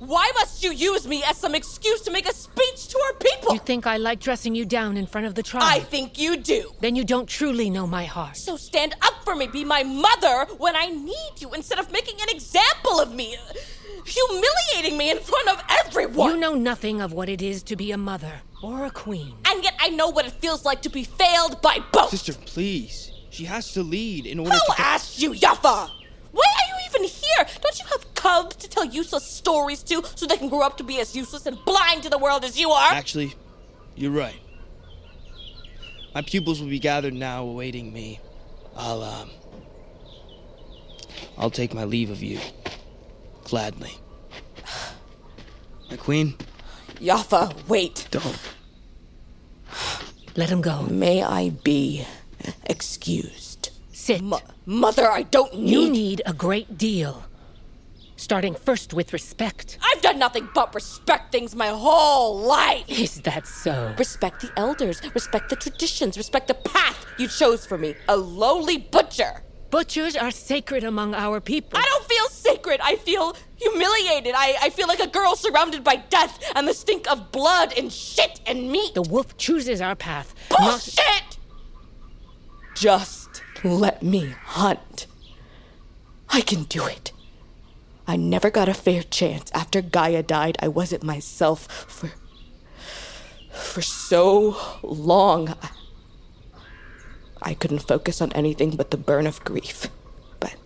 [0.00, 3.54] Why must you use me as some excuse to make a speech to our people?
[3.54, 5.64] You think I like dressing you down in front of the tribe?
[5.66, 6.72] I think you do.
[6.80, 8.36] Then you don't truly know my heart.
[8.36, 12.16] So stand up for me, be my mother when I need you, instead of making
[12.20, 13.36] an example of me,
[14.06, 16.30] humiliating me in front of everyone.
[16.30, 19.34] You know nothing of what it is to be a mother or a queen.
[19.50, 22.10] And yet I know what it feels like to be failed by both.
[22.10, 23.10] Sister, please.
[23.30, 24.74] She has to lead in order Who to.
[24.76, 25.90] get- asked you, Yaffa?
[26.32, 27.46] Why are you even here?
[27.60, 30.84] Don't you have cubs to tell useless stories to so they can grow up to
[30.84, 32.92] be as useless and blind to the world as you are?
[32.92, 33.34] Actually,
[33.96, 34.40] you're right.
[36.14, 38.20] My pupils will be gathered now awaiting me.
[38.76, 39.30] I'll, um.
[41.38, 42.38] I'll take my leave of you.
[43.44, 43.92] Gladly.
[45.90, 46.34] My queen,
[47.00, 48.08] Yaffa, wait.
[48.10, 48.38] don't.
[50.36, 50.82] Let him go.
[50.84, 52.06] May I be
[52.64, 53.41] excused?
[54.02, 54.20] Sit.
[54.20, 55.70] Mo- Mother, I don't need.
[55.70, 57.22] You need a great deal.
[58.16, 59.78] Starting first with respect.
[59.80, 62.84] I've done nothing but respect things my whole life.
[62.88, 63.94] Is that so?
[63.96, 67.94] Respect the elders, respect the traditions, respect the path you chose for me.
[68.08, 69.44] A lowly butcher.
[69.70, 71.78] Butchers are sacred among our people.
[71.78, 72.80] I don't feel sacred.
[72.82, 74.34] I feel humiliated.
[74.36, 77.92] I, I feel like a girl surrounded by death and the stink of blood and
[77.92, 78.94] shit and meat.
[78.94, 80.34] The wolf chooses our path.
[80.48, 81.38] Bullshit!
[82.74, 83.21] Just
[83.64, 85.06] let me hunt.
[86.28, 87.12] I can do it.
[88.06, 89.50] I never got a fair chance.
[89.52, 92.10] After Gaia died, I wasn't myself for.
[93.50, 95.54] for so long.
[97.40, 99.88] I, couldn't focus on anything but the burn of grief.
[100.40, 100.56] But.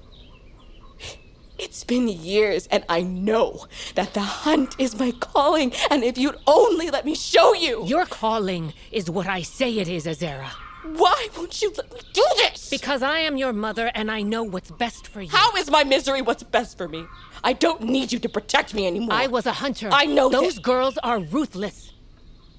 [1.59, 6.37] It's been years, and I know that the hunt is my calling, and if you'd
[6.46, 7.85] only let me show you!
[7.87, 10.50] Your calling is what I say it is, Azera.
[10.82, 12.70] Why won't you let me do this?
[12.70, 15.30] Because I am your mother and I know what's best for you.
[15.30, 17.06] How is my misery what's best for me?
[17.42, 19.12] I don't need you to protect me anymore.
[19.12, 19.88] I was a hunter.
[19.92, 21.92] I know Those girls are ruthless.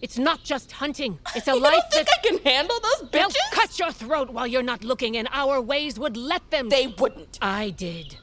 [0.02, 1.18] It's not just hunting.
[1.36, 3.52] It's a you life don't think that I can handle those they'll bitches?
[3.52, 6.70] cut your throat while you're not looking, and our ways would let them.
[6.70, 7.40] They wouldn't.
[7.42, 8.16] I did.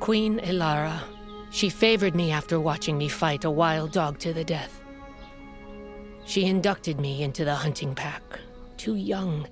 [0.00, 1.00] Queen Ilara.
[1.50, 4.77] She favored me after watching me fight a wild dog to the death.
[6.28, 8.22] She inducted me into the hunting pack.
[8.76, 9.48] Too young.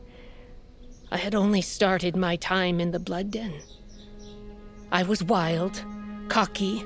[1.10, 3.54] I had only started my time in the blood den.
[4.92, 5.82] I was wild,
[6.28, 6.84] cocky.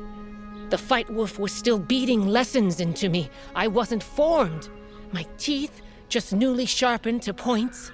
[0.68, 3.30] The fight wolf was still beating lessons into me.
[3.56, 4.68] I wasn't formed.
[5.10, 7.90] My teeth just newly sharpened to points.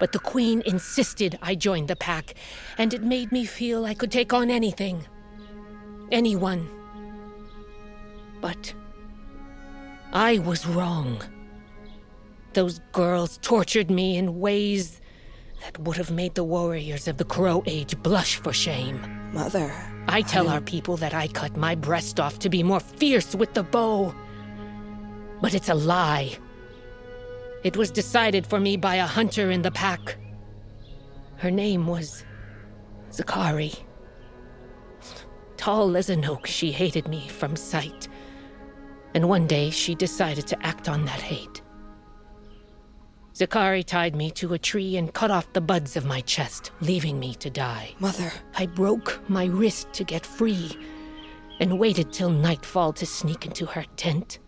[0.00, 2.34] But the queen insisted I join the pack,
[2.78, 5.06] and it made me feel I could take on anything.
[6.10, 6.68] Anyone.
[8.40, 8.74] But
[10.12, 11.22] I was wrong.
[12.54, 15.00] Those girls tortured me in ways
[15.62, 19.00] that would have made the warriors of the Crow Age blush for shame.
[19.32, 19.72] Mother.
[20.08, 23.52] I tell our people that I cut my breast off to be more fierce with
[23.52, 24.14] the bow.
[25.42, 26.38] But it's a lie.
[27.62, 30.16] It was decided for me by a hunter in the pack.
[31.36, 32.24] Her name was
[33.10, 33.76] Zakari.
[35.58, 38.08] Tall as an oak, she hated me from sight.
[39.14, 41.62] And one day she decided to act on that hate.
[43.34, 47.20] Zakari tied me to a tree and cut off the buds of my chest, leaving
[47.20, 47.94] me to die.
[48.00, 48.32] Mother.
[48.56, 50.76] I broke my wrist to get free
[51.60, 54.40] and waited till nightfall to sneak into her tent.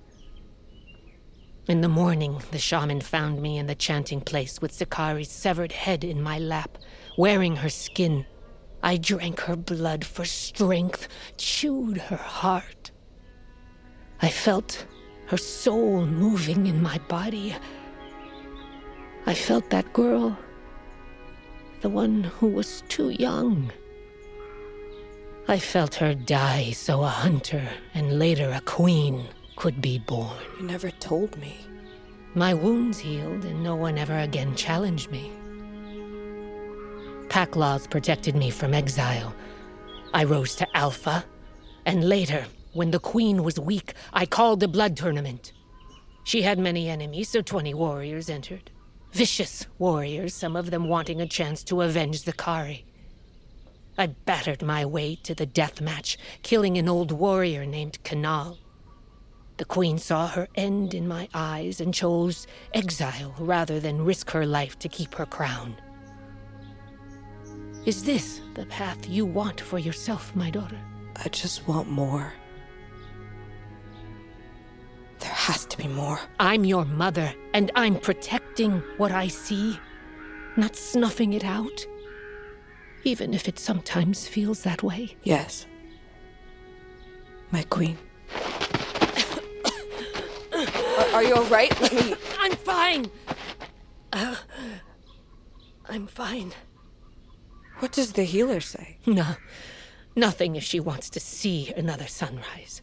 [1.69, 6.03] In the morning, the shaman found me in the chanting place with Zakari's severed head
[6.03, 6.79] in my lap,
[7.17, 8.27] wearing her skin.
[8.83, 12.90] I drank her blood for strength, chewed her heart.
[14.23, 14.85] I felt
[15.27, 17.57] her soul moving in my body.
[19.27, 20.39] I felt that girl,
[21.81, 23.73] the one who was too young.
[25.49, 30.37] I felt her die so a hunter and later a queen could be born.
[30.59, 31.57] You never told me.
[32.35, 35.33] My wounds healed and no one ever again challenged me.
[37.29, 39.35] Pack laws protected me from exile.
[40.13, 41.25] I rose to Alpha,
[41.87, 45.53] and later, when the Queen was weak, I called a blood tournament.
[46.25, 48.71] She had many enemies, so 20 warriors entered.
[49.13, 52.85] Vicious warriors, some of them wanting a chance to avenge Zakari.
[53.99, 58.59] I battered my way to the death match, killing an old warrior named Kanal.
[59.57, 64.47] The queen saw her end in my eyes and chose exile rather than risk her
[64.47, 65.77] life to keep her crown.
[67.85, 70.81] Is this the path you want for yourself, my daughter?
[71.17, 72.33] I just want more.
[75.21, 76.19] There has to be more.
[76.39, 79.79] I'm your mother, and I'm protecting what I see,
[80.57, 81.87] not snuffing it out.
[83.05, 85.17] Even if it sometimes feels that way.
[85.23, 85.67] Yes.
[87.51, 87.99] My queen.
[90.53, 90.61] are,
[91.15, 91.79] are, you alright?
[91.81, 92.15] Let me.
[92.39, 93.11] I'm fine!
[94.13, 94.37] Uh,
[95.89, 96.53] I'm fine.
[97.79, 98.99] What does the healer say?
[99.07, 99.37] No,
[100.15, 102.83] nothing if she wants to see another sunrise.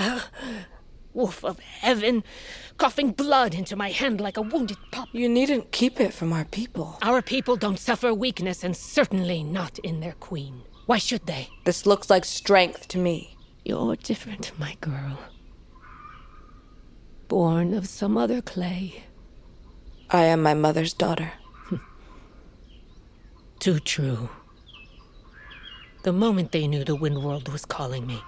[0.00, 0.20] Uh,
[1.12, 2.24] wolf of heaven,
[2.78, 5.08] coughing blood into my hand like a wounded pup.
[5.12, 6.98] You needn't keep it from our people.
[7.02, 10.62] Our people don't suffer weakness, and certainly not in their queen.
[10.86, 11.50] Why should they?
[11.64, 13.36] This looks like strength to me.
[13.64, 15.18] You're different, my girl.
[17.28, 19.04] Born of some other clay.
[20.08, 21.32] I am my mother's daughter.
[23.60, 24.30] Too true.
[26.04, 28.22] The moment they knew the Wind World was calling me,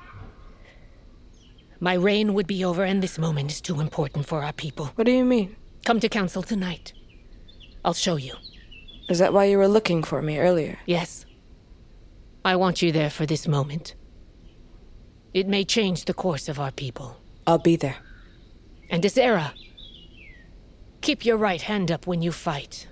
[1.83, 4.87] my reign would be over, and this moment is too important for our people.
[4.95, 5.57] What do you mean?
[5.85, 6.93] Come to council tonight.
[7.85, 8.35] I'll show you.
[9.09, 10.79] Is that why you were looking for me earlier?
[10.87, 11.27] Yes.
[12.45, 13.97] I want you there for this moment.
[15.35, 17.21] It may change the course of our people.
[17.49, 17.97] I'll be there.
[18.89, 19.53] And Azera,
[21.01, 22.87] keep your right hand up when you fight.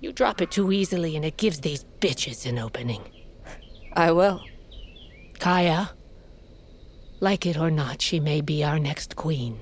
[0.00, 3.00] You drop it too easily and it gives these bitches an opening.
[3.94, 4.44] I will.
[5.38, 5.92] Kaya,
[7.20, 9.58] like it or not, she may be our next queen.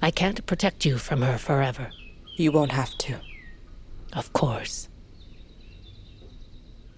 [0.00, 1.90] I can't protect you from her forever.
[2.36, 3.20] You won't have to.
[4.12, 4.88] Of course.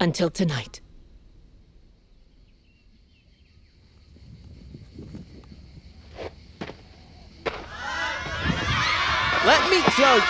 [0.00, 0.80] Until tonight.
[9.44, 10.22] Let me tell you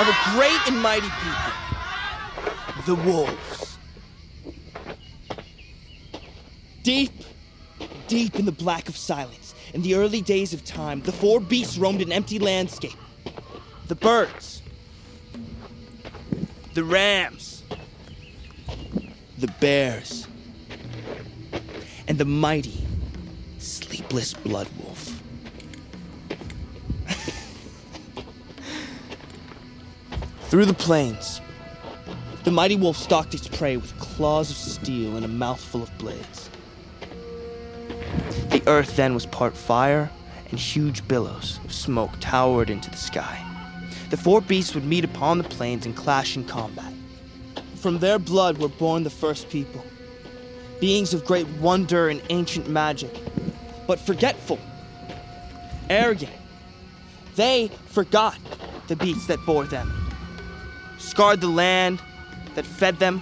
[0.00, 1.54] of a great and mighty people
[2.86, 3.78] the wolves.
[6.82, 7.12] Deep,
[8.14, 11.76] deep in the black of silence, in the early days of time, the four beasts
[11.76, 12.94] roamed an empty landscape.
[13.88, 14.62] The birds,
[16.74, 17.64] the rams,
[19.36, 20.28] the bears,
[22.06, 22.86] and the mighty,
[23.58, 25.20] sleepless blood wolf.
[30.50, 31.40] Through the plains,
[32.44, 36.43] the mighty wolf stalked its prey with claws of steel and a mouthful of blades.
[38.66, 40.10] Earth then was part fire,
[40.50, 43.40] and huge billows of smoke towered into the sky.
[44.10, 46.92] The four beasts would meet upon the plains and clash in combat.
[47.76, 49.84] From their blood were born the first people,
[50.80, 53.14] beings of great wonder and ancient magic,
[53.86, 54.58] but forgetful,
[55.90, 56.32] arrogant.
[57.36, 58.38] They forgot
[58.88, 59.92] the beasts that bore them,
[60.98, 62.00] scarred the land
[62.54, 63.20] that fed them,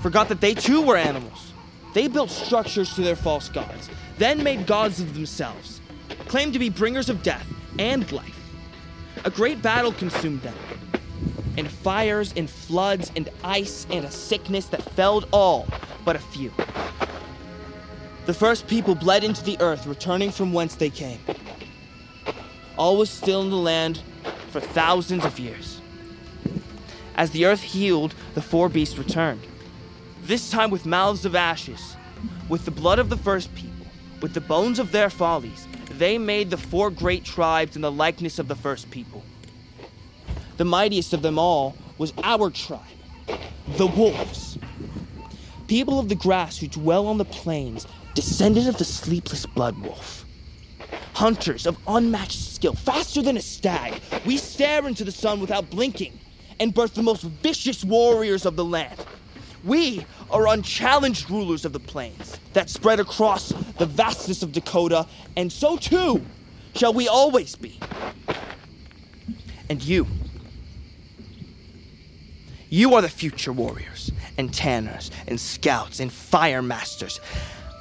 [0.00, 1.52] forgot that they too were animals.
[1.92, 5.80] They built structures to their false gods, then made gods of themselves,
[6.28, 7.46] claimed to be bringers of death
[7.78, 8.50] and life.
[9.24, 10.54] A great battle consumed them,
[11.56, 15.66] and fires and floods and ice and a sickness that felled all
[16.04, 16.52] but a few.
[18.26, 21.18] The first people bled into the earth, returning from whence they came.
[22.76, 24.02] All was still in the land
[24.50, 25.80] for thousands of years.
[27.16, 29.42] As the earth healed, the four beasts returned.
[30.22, 31.96] This time with mouths of ashes,
[32.48, 33.73] with the blood of the first people,
[34.24, 35.68] with the bones of their follies,
[35.98, 39.22] they made the four great tribes in the likeness of the first people.
[40.56, 42.80] The mightiest of them all was our tribe,
[43.76, 44.56] the wolves.
[45.66, 50.24] People of the grass who dwell on the plains, descended of the sleepless blood wolf.
[51.12, 56.18] Hunters of unmatched skill, faster than a stag, we stare into the sun without blinking
[56.58, 59.04] and birth the most vicious warriors of the land.
[59.64, 63.48] We are unchallenged rulers of the plains that spread across
[63.78, 65.06] the vastness of Dakota,
[65.36, 66.24] and so too
[66.74, 67.80] shall we always be.
[69.70, 70.06] And you,
[72.68, 77.20] you are the future warriors, and tanners, and scouts, and fire masters.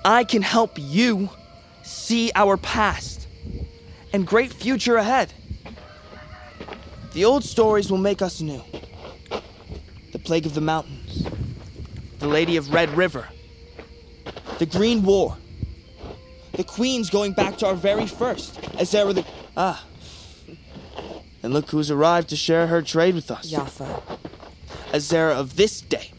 [0.06, 1.30] I can help you
[1.82, 3.28] see our past
[4.14, 5.34] and great future ahead.
[7.14, 8.62] The old stories will make us new.
[10.12, 11.03] The Plague of the Mountains,
[12.24, 13.28] the Lady of Red River,
[14.58, 15.36] the Green War,
[16.54, 19.26] the Queens going back to our very first, Azera the.
[19.58, 19.86] Ah.
[21.44, 23.52] And look who's arrived to share her trade with us.
[23.52, 24.02] Yaffa.
[24.94, 26.12] Azera of this day.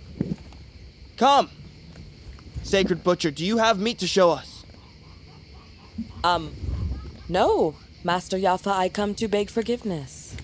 [1.17, 1.49] Come!
[2.63, 4.63] Sacred Butcher, do you have meat to show us?
[6.23, 6.53] Um,
[7.31, 10.37] no, Master Yaffa, I come to beg forgiveness.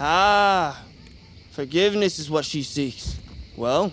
[0.00, 0.82] Ah,
[1.52, 3.20] forgiveness is what she seeks.
[3.56, 3.92] Well,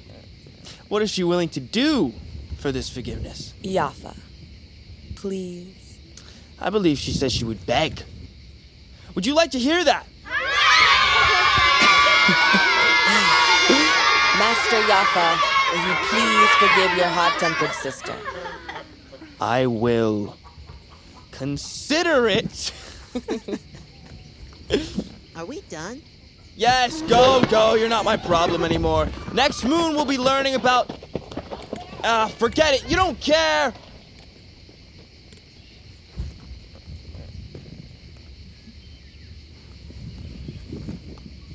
[0.93, 2.13] what is she willing to do
[2.59, 3.55] for this forgiveness?
[3.63, 4.15] Yaffa,
[5.15, 5.97] please.
[6.59, 8.03] I believe she said she would beg.
[9.15, 10.05] Would you like to hear that?
[14.37, 15.39] Master Yaffa,
[15.71, 18.15] will you please forgive your hot tempered sister?
[19.41, 20.37] I will
[21.31, 22.71] consider it.
[25.35, 26.03] Are we done?
[26.55, 27.73] Yes, go, go.
[27.73, 29.09] You're not my problem anymore.
[29.33, 30.91] Next moon, we'll be learning about.
[32.03, 32.89] Ah, forget it.
[32.89, 33.73] You don't care.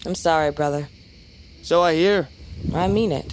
[0.04, 0.88] I'm sorry, brother.
[1.62, 2.28] So I hear.
[2.74, 3.32] I mean it.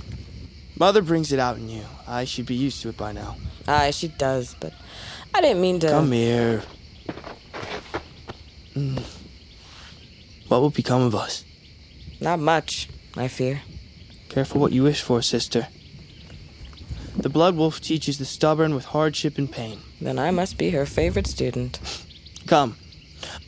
[0.77, 1.83] Mother brings it out in you.
[2.07, 3.37] I should be used to it by now.
[3.67, 4.73] Aye, she does, but
[5.33, 5.89] I didn't mean to.
[5.89, 6.63] Come here.
[8.75, 9.01] Mm.
[10.49, 11.45] What will become of us?
[12.19, 13.61] Not much, I fear.
[14.29, 15.67] Careful what you wish for, sister.
[17.17, 19.79] The blood wolf teaches the stubborn with hardship and pain.
[20.01, 21.79] Then I must be her favorite student.
[22.47, 22.77] Come.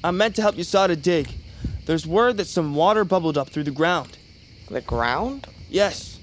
[0.03, 1.27] I'm meant to help Yasada dig.
[1.85, 4.17] There's word that some water bubbled up through the ground.
[4.69, 5.47] The ground?
[5.69, 6.19] Yes.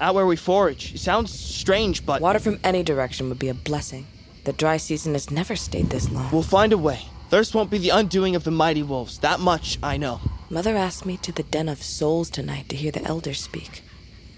[0.00, 0.94] Out where we forage.
[0.94, 2.20] It sounds strange, but.
[2.20, 4.06] Water from any direction would be a blessing.
[4.44, 6.30] The dry season has never stayed this long.
[6.32, 7.06] We'll find a way.
[7.28, 9.18] Thirst won't be the undoing of the mighty wolves.
[9.18, 10.20] That much I know.
[10.48, 13.82] Mother asked me to the Den of Souls tonight to hear the elders speak.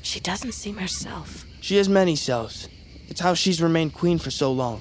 [0.03, 1.45] She doesn't seem herself.
[1.61, 2.69] She has many selves.
[3.09, 4.81] It's how she's remained queen for so long.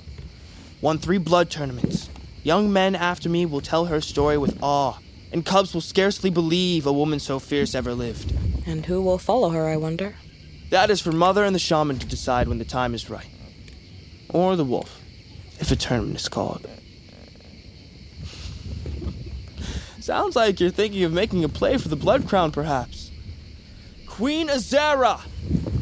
[0.81, 2.09] Won three blood tournaments.
[2.41, 4.97] Young men after me will tell her story with awe,
[5.31, 8.33] and cubs will scarcely believe a woman so fierce ever lived.
[8.65, 10.15] And who will follow her, I wonder?
[10.71, 13.29] That is for Mother and the shaman to decide when the time is right.
[14.29, 14.99] Or the wolf,
[15.59, 16.67] if a tournament is called.
[20.09, 23.11] Sounds like you're thinking of making a play for the Blood Crown, perhaps.
[24.07, 25.21] Queen Azera!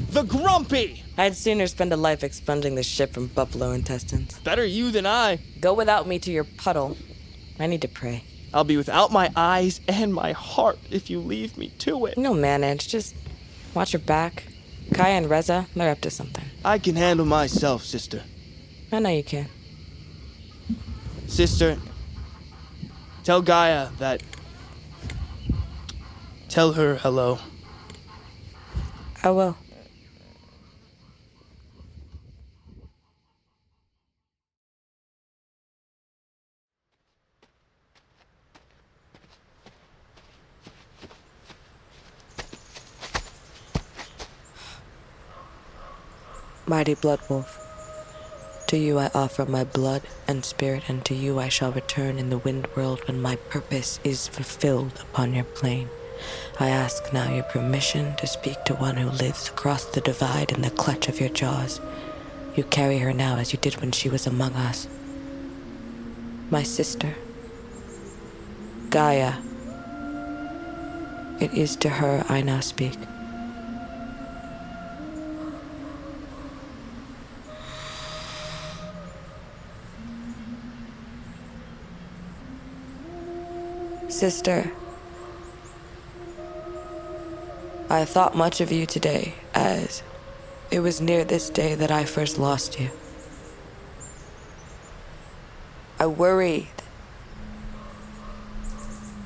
[0.09, 1.01] The Grumpy!
[1.17, 4.37] I'd sooner spend a life expunging the ship from buffalo intestines.
[4.39, 5.39] Better you than I.
[5.61, 6.97] Go without me to your puddle.
[7.57, 8.25] I need to pray.
[8.53, 12.17] I'll be without my eyes and my heart if you leave me to it.
[12.17, 13.15] No manage, just
[13.73, 14.43] watch your back.
[14.93, 16.43] Kaya and Reza, they're up to something.
[16.65, 18.23] I can handle myself, sister.
[18.91, 19.47] I know you can.
[21.27, 21.77] Sister,
[23.27, 24.23] tell Gaia that.
[26.47, 27.39] Tell her hello.
[29.21, 29.57] I will.
[46.65, 47.66] Mighty Blood Wolf,
[48.67, 52.29] to you I offer my blood and spirit, and to you I shall return in
[52.29, 55.89] the wind world when my purpose is fulfilled upon your plane.
[56.59, 60.61] I ask now your permission to speak to one who lives across the divide in
[60.61, 61.79] the clutch of your jaws.
[62.55, 64.87] You carry her now as you did when she was among us.
[66.49, 67.15] My sister,
[68.89, 69.33] Gaia.
[71.39, 72.97] It is to her I now speak.
[84.17, 84.71] Sister,
[87.87, 90.01] I thought much of you today, as
[90.71, 92.89] it was near this day that I first lost you.
[95.99, 96.67] I worried.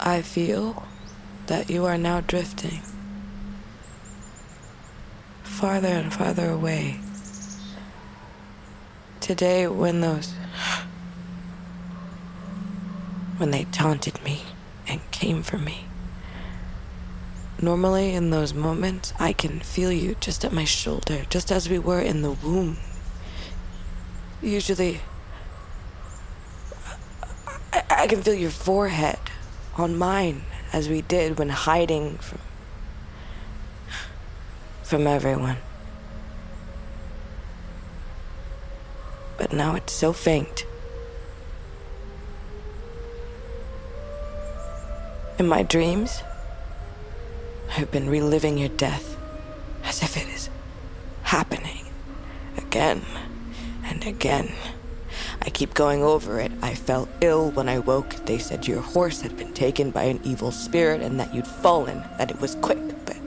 [0.01, 0.85] I feel
[1.47, 2.81] that you are now drifting
[5.43, 6.99] farther and farther away.
[9.21, 10.33] Today, when those.
[13.37, 14.41] when they taunted me
[15.21, 15.85] came for me.
[17.61, 21.77] Normally, in those moments, I can feel you just at my shoulder, just as we
[21.77, 22.77] were in the womb.
[24.41, 25.01] Usually,
[27.71, 29.19] I, can feel your forehead
[29.77, 30.41] on mine
[30.73, 32.39] as we did when hiding from
[34.81, 35.57] from everyone.
[39.37, 40.65] But now it's so faint.
[45.41, 46.21] In my dreams,
[47.75, 49.17] I've been reliving your death
[49.83, 50.51] as if it is
[51.23, 51.83] happening
[52.57, 53.01] again
[53.83, 54.51] and again.
[55.41, 56.51] I keep going over it.
[56.61, 58.11] I felt ill when I woke.
[58.27, 62.03] They said your horse had been taken by an evil spirit and that you'd fallen,
[62.19, 62.77] that it was quick,
[63.07, 63.17] but.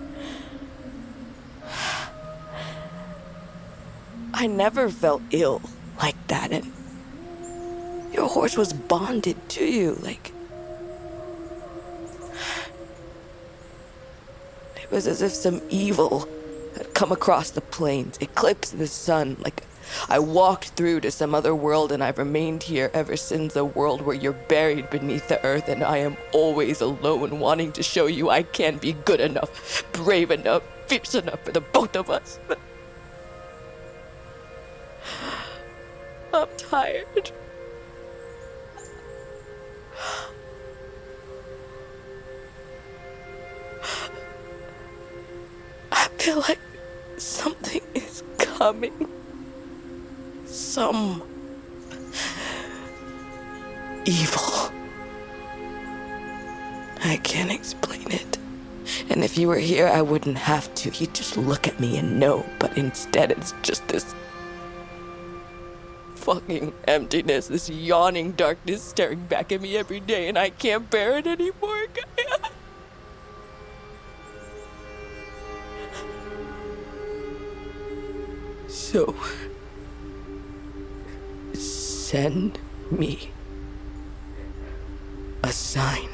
[4.33, 5.63] I never felt ill
[5.99, 6.71] like that, and.
[8.13, 10.31] Your horse was bonded to you, like.
[14.95, 16.29] Was as if some evil
[16.77, 19.65] had come across the plains, eclipsed the sun, like
[20.09, 24.03] I walked through to some other world and I've remained here ever since a world
[24.03, 28.31] where you're buried beneath the earth and I am always alone wanting to show you
[28.31, 32.39] I can be good enough, brave enough, fierce enough for the both of us.
[36.33, 37.33] I'm tired.
[46.25, 46.59] Feel like
[47.19, 49.07] something is coming
[50.47, 51.23] some
[54.07, 54.73] evil.
[57.05, 58.39] I can't explain it.
[59.11, 60.91] And if you were here, I wouldn't have to.
[60.99, 62.47] You'd just look at me and know.
[62.59, 64.15] But instead, it's just this
[66.15, 71.19] fucking emptiness, this yawning darkness staring back at me every day, and I can't bear
[71.19, 72.14] it anymore, Gaia.
[78.95, 79.13] So
[81.53, 82.61] send
[82.93, 83.31] me
[85.43, 86.11] a sign.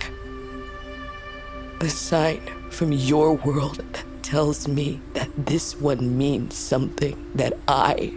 [1.82, 8.14] A sign from your world that tells me that this one means something, that I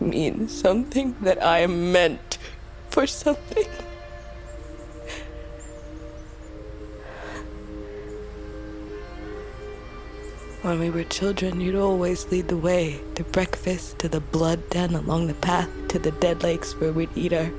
[0.00, 2.38] mean something, that I am meant
[2.90, 3.68] for something.
[10.62, 14.94] When we were children, you'd always lead the way to breakfast, to the blood den
[14.94, 17.50] along the path, to the dead lakes where we'd eat our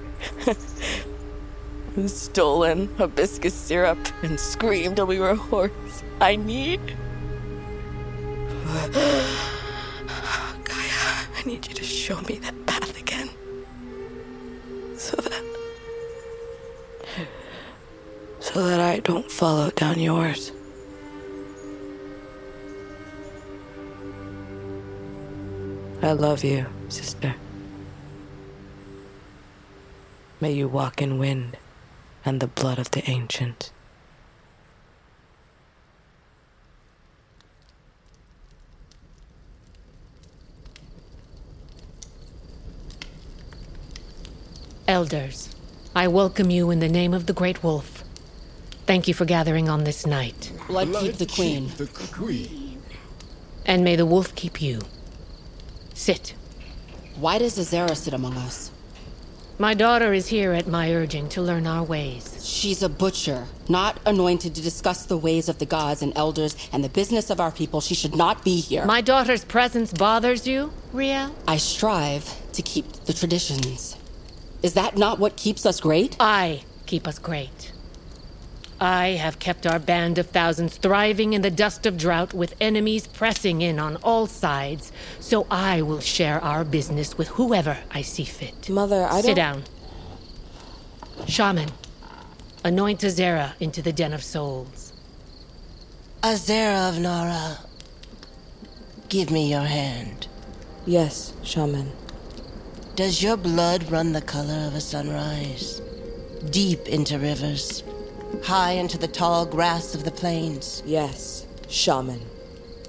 [2.07, 6.01] stolen hibiscus syrup and scream till we were hoarse.
[6.21, 6.79] I need.
[10.63, 13.29] Gaia, I need you to show me that path again.
[14.95, 15.43] So that.
[18.39, 20.53] So that I don't follow down yours.
[26.03, 27.33] I love you, sister.
[30.41, 31.55] May you walk in wind
[32.25, 33.71] and the blood of the ancients.
[44.89, 45.55] Elders,
[45.95, 48.03] I welcome you in the name of the Great Wolf.
[48.85, 50.51] Thank you for gathering on this night.
[50.67, 51.71] Blood, Blood keep the queen.
[51.77, 52.81] the queen.
[53.65, 54.81] And may the wolf keep you.
[55.93, 56.33] Sit.
[57.15, 58.71] Why does Azera sit among us?
[59.59, 62.43] My daughter is here at my urging to learn our ways.
[62.43, 66.83] She's a butcher, not anointed to discuss the ways of the gods and elders and
[66.83, 67.79] the business of our people.
[67.79, 68.85] She should not be here.
[68.85, 71.35] My daughter's presence bothers you, Riel?
[71.47, 73.95] I strive to keep the traditions.
[74.63, 76.15] Is that not what keeps us great?
[76.19, 77.72] I keep us great.
[78.79, 83.07] I have kept our band of thousands thriving in the dust of drought with enemies
[83.07, 88.25] pressing in on all sides, so I will share our business with whoever I see
[88.25, 88.69] fit.
[88.69, 89.35] Mother, I Sit don't...
[89.35, 89.63] down.
[91.27, 91.69] Shaman,
[92.63, 94.93] anoint Azera into the Den of Souls.
[96.21, 97.59] Azera of Nara,
[99.09, 100.27] give me your hand.
[100.85, 101.91] Yes, Shaman.
[102.95, 105.81] Does your blood run the color of a sunrise?
[106.49, 107.83] Deep into rivers?
[108.41, 110.81] High into the tall grass of the plains.
[110.85, 112.21] Yes, shaman.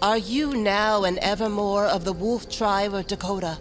[0.01, 3.59] Are you now and evermore of the wolf tribe of Dakota?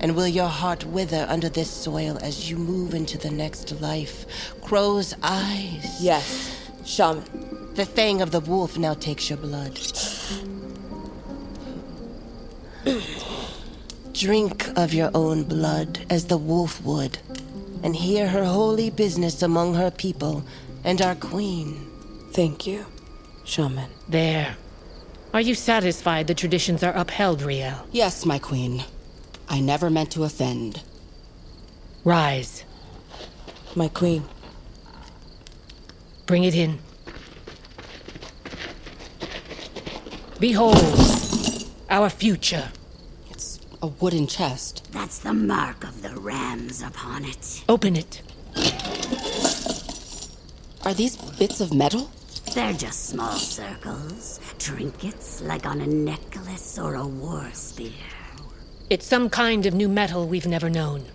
[0.00, 4.26] And will your heart wither under this soil as you move into the next life?
[4.62, 6.00] Crow's eyes.
[6.00, 7.72] Yes, shaman.
[7.74, 9.80] The fang of the wolf now takes your blood.
[14.12, 17.18] Drink of your own blood as the wolf would,
[17.82, 20.44] and hear her holy business among her people
[20.84, 21.90] and our queen.
[22.32, 22.86] Thank you,
[23.44, 23.90] shaman.
[24.08, 24.56] There.
[25.32, 27.86] Are you satisfied the traditions are upheld, Riel?
[27.90, 28.84] Yes, my queen.
[29.48, 30.82] I never meant to offend.
[32.04, 32.64] Rise.
[33.74, 34.24] My queen.
[36.26, 36.78] Bring it in.
[40.38, 40.76] Behold,
[41.90, 42.70] our future.
[43.30, 44.88] It's a wooden chest.
[44.92, 47.64] That's the mark of the rams upon it.
[47.68, 48.22] Open it.
[50.84, 52.10] Are these bits of metal?
[52.54, 57.90] They're just small circles, trinkets like on a necklace or a war spear.
[58.90, 61.06] It's some kind of new metal we've never known.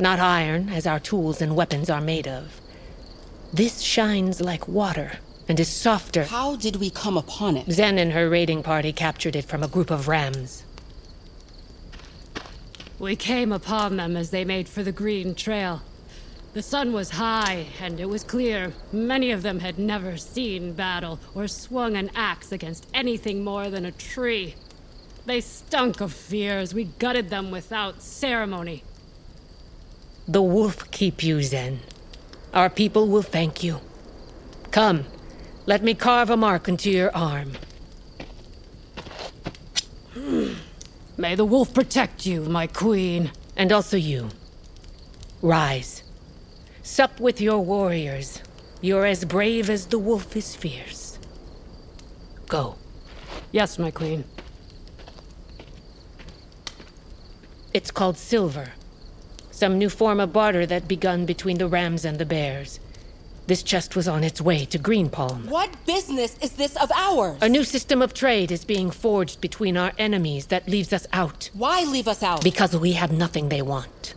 [0.00, 2.60] Not iron, as our tools and weapons are made of.
[3.52, 5.18] This shines like water
[5.48, 6.24] and is softer.
[6.24, 7.70] How did we come upon it?
[7.70, 10.64] Zen and her raiding party captured it from a group of rams.
[12.98, 15.82] We came upon them as they made for the Green Trail.
[16.54, 21.18] The sun was high, and it was clear many of them had never seen battle
[21.34, 24.54] or swung an axe against anything more than a tree.
[25.26, 28.84] They stunk of fear as we gutted them without ceremony.
[30.28, 31.80] The wolf keep you, Zen.
[32.52, 33.80] Our people will thank you.
[34.70, 35.06] Come,
[35.66, 37.54] let me carve a mark into your arm.
[41.16, 43.32] May the wolf protect you, my queen.
[43.56, 44.28] And also you.
[45.42, 46.03] Rise.
[46.86, 48.42] Sup with your warriors.
[48.82, 51.18] You're as brave as the wolf is fierce.
[52.46, 52.76] Go.
[53.52, 54.24] Yes, my queen.
[57.72, 58.72] It's called silver.
[59.50, 62.80] Some new form of barter that begun between the rams and the bears.
[63.46, 65.48] This chest was on its way to Greenpalm.
[65.48, 67.38] What business is this of ours?
[67.40, 71.48] A new system of trade is being forged between our enemies that leaves us out.
[71.54, 72.44] Why leave us out?
[72.44, 74.14] Because we have nothing they want.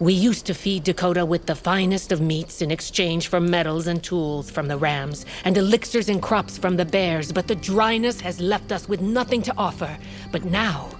[0.00, 4.00] We used to feed Dakota with the finest of meats in exchange for metals and
[4.02, 8.40] tools from the rams, and elixirs and crops from the bears, but the dryness has
[8.40, 9.98] left us with nothing to offer.
[10.30, 10.90] But now.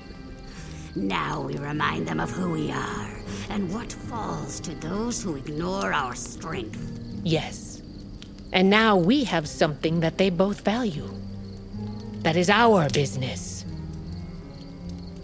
[0.97, 3.11] Now we remind them of who we are,
[3.51, 6.83] and what falls to those who ignore our strength.
[7.23, 7.81] Yes.
[8.53, 11.09] And now we have something that they both value.
[12.23, 13.48] That is our business.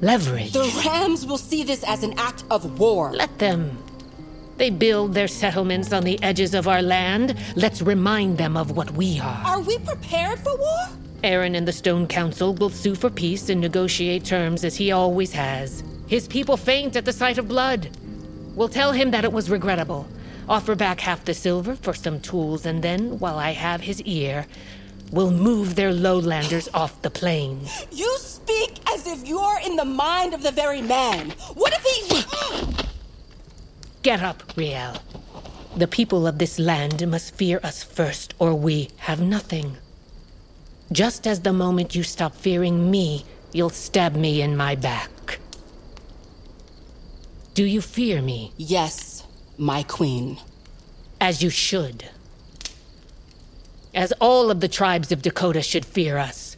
[0.01, 0.53] Leverage.
[0.53, 3.13] The Rams will see this as an act of war.
[3.13, 3.79] Let them.
[4.57, 7.35] They build their settlements on the edges of our land.
[7.57, 9.43] Let's remind them of what we are.
[9.45, 10.87] Are we prepared for war?
[11.25, 15.33] Aaron and the Stone Council will sue for peace and negotiate terms as he always
[15.33, 15.83] has.
[16.07, 17.89] His people faint at the sight of blood.
[18.55, 20.07] We'll tell him that it was regrettable.
[20.49, 24.47] Offer back half the silver for some tools, and then, while I have his ear,
[25.15, 27.87] we'll move their lowlanders off the plains.
[27.93, 31.31] You speak as if you're in the mind of the very man.
[31.55, 32.85] What if he.
[34.03, 34.97] Get up, Riel.
[35.77, 39.77] The people of this land must fear us first, or we have nothing.
[40.93, 45.39] Just as the moment you stop fearing me, you'll stab me in my back.
[47.55, 48.53] Do you fear me?
[48.57, 49.25] Yes,
[49.57, 50.39] my queen.
[51.21, 52.11] As you should.
[53.95, 56.57] As all of the tribes of Dakota should fear us.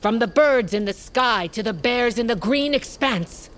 [0.00, 3.48] From the birds in the sky to the bears in the green expanse.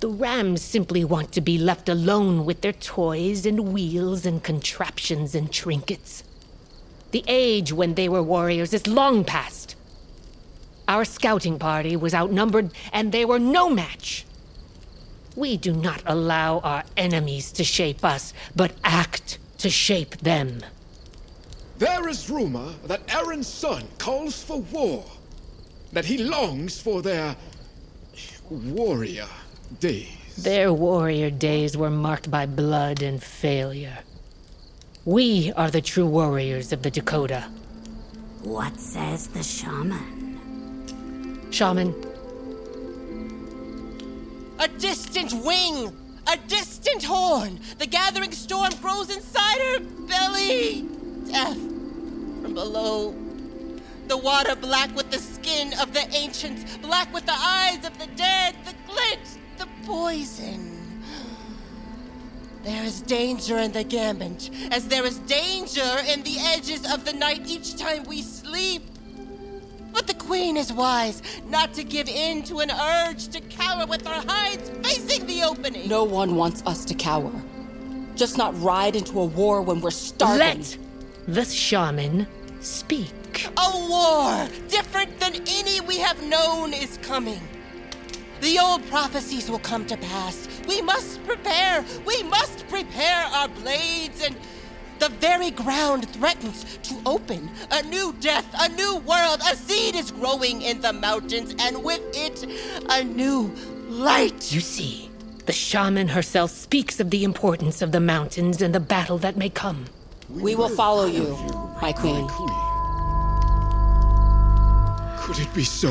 [0.00, 5.34] The rams simply want to be left alone with their toys and wheels and contraptions
[5.34, 6.24] and trinkets.
[7.12, 9.76] The age when they were warriors is long past.
[10.88, 14.26] Our scouting party was outnumbered, and they were no match.
[15.34, 20.62] We do not allow our enemies to shape us, but act to shape them.
[21.78, 25.04] There is rumor that Aaron's son calls for war,
[25.92, 27.36] that he longs for their
[28.48, 29.28] warrior
[29.78, 30.08] days.
[30.38, 33.98] Their warrior days were marked by blood and failure.
[35.04, 37.44] We are the true warriors of the Dakota.
[38.42, 40.38] What says the shaman?
[41.50, 41.94] Shaman,
[44.58, 45.94] A distant wing!
[46.26, 47.60] A distant horn!
[47.78, 50.95] The gathering storm grows inside her belly!
[51.30, 53.14] Death from below.
[54.08, 58.06] The water black with the skin of the ancients, black with the eyes of the
[58.16, 61.02] dead, the glint, the poison.
[62.62, 67.12] There is danger in the gambit, as there is danger in the edges of the
[67.12, 68.82] night each time we sleep.
[69.92, 74.06] But the queen is wise not to give in to an urge to cower with
[74.06, 75.88] our hides facing the opening.
[75.88, 77.32] No one wants us to cower.
[78.14, 80.38] Just not ride into a war when we're starving.
[80.38, 80.78] Let
[81.28, 82.26] the shaman
[82.60, 83.48] speak.
[83.56, 87.40] A war different than any we have known is coming.
[88.40, 90.48] The old prophecies will come to pass.
[90.68, 91.84] We must prepare.
[92.06, 94.36] We must prepare our blades and.
[94.98, 97.50] The very ground threatens to open.
[97.70, 99.40] A new death, a new world.
[99.42, 102.46] A seed is growing in the mountains, and with it,
[102.88, 103.54] a new
[103.88, 104.50] light.
[104.50, 105.10] You see,
[105.44, 109.50] the shaman herself speaks of the importance of the mountains and the battle that may
[109.50, 109.84] come.
[110.28, 111.36] We will follow you,
[111.80, 112.26] my queen.
[115.20, 115.90] Could it be so?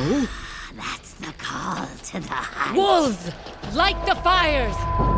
[0.76, 2.78] That's the call to the hunt.
[2.78, 3.32] Wolves!
[3.74, 4.76] Light the fires!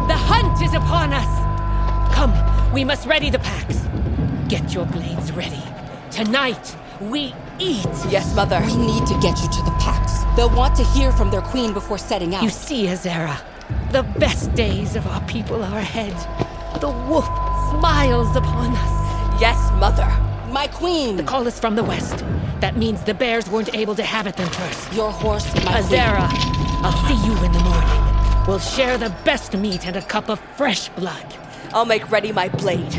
[0.07, 2.13] The hunt is upon us!
[2.13, 2.31] Come,
[2.73, 3.79] we must ready the packs.
[4.49, 5.63] Get your blades ready.
[6.11, 7.87] Tonight, we eat.
[8.09, 8.61] Yes, Mother.
[8.61, 10.23] We need to get you to the packs.
[10.35, 12.43] They'll want to hear from their queen before setting out.
[12.43, 13.41] You see, Azera,
[13.91, 16.13] the best days of our people are ahead.
[16.81, 17.25] The wolf
[17.71, 19.06] smiles upon us.
[19.39, 20.07] Yes, Mother.
[20.51, 21.15] My queen.
[21.15, 22.25] The call is from the west.
[22.59, 24.91] That means the bears weren't able to have it them first.
[24.93, 26.27] Your horse, my Azera,
[26.81, 28.45] I'll see you in the morning.
[28.47, 31.35] We'll share the best meat and a cup of fresh blood.
[31.71, 32.91] I'll make ready my blade.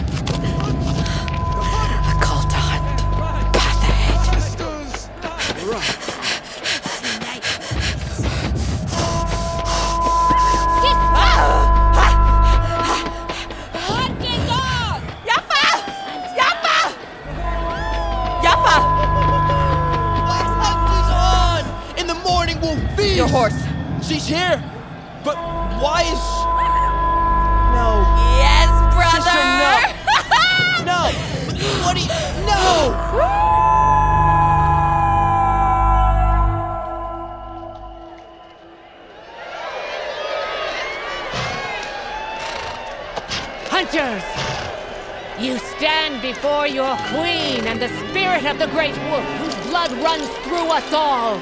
[50.79, 51.39] Us all.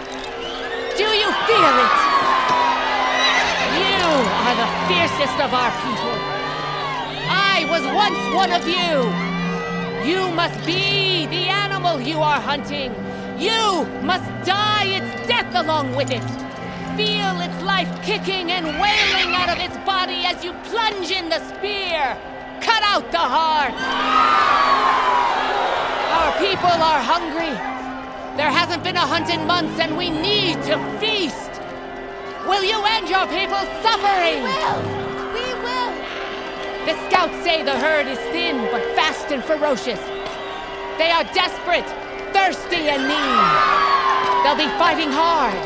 [0.97, 1.97] Do you feel it?
[3.85, 4.05] You
[4.47, 6.17] are the fiercest of our people.
[7.29, 8.95] I was once one of you.
[10.11, 12.95] You must be the animal you are hunting.
[13.39, 16.27] You must die its death along with it.
[16.97, 21.41] Feel its life kicking and wailing out of its body as you plunge in the
[21.51, 22.17] spear.
[22.63, 23.75] Cut out the heart.
[26.17, 27.76] Our people are hungry.
[28.37, 31.51] There hasn't been a hunt in months, and we need to feast.
[32.47, 34.45] Will you end your people's suffering?
[34.45, 34.81] We will!
[35.33, 35.93] We will!
[36.85, 39.99] The scouts say the herd is thin, but fast and ferocious.
[40.99, 41.89] They are desperate,
[42.35, 43.87] thirsty, and mean.
[44.45, 45.57] They'll be fighting hard.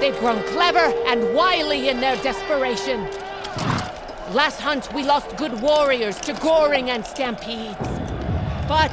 [0.00, 3.04] They've grown clever and wily in their desperation.
[4.32, 7.76] Last hunt, we lost good warriors to goring and stampedes.
[8.66, 8.90] But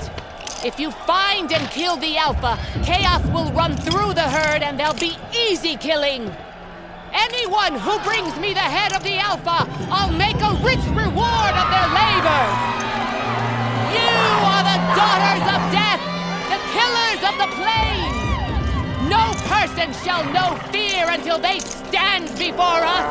[0.66, 4.94] if you find and kill the Alpha, chaos will run through the herd and there'll
[4.94, 6.32] be easy killing.
[7.12, 11.68] Anyone who brings me the head of the Alpha, I'll make a rich reward of
[11.68, 12.44] their labor.
[13.92, 14.16] You
[14.48, 16.02] are the daughters of death,
[16.48, 18.16] the killers of the plains.
[19.10, 23.08] No person shall know fear until they stand before us.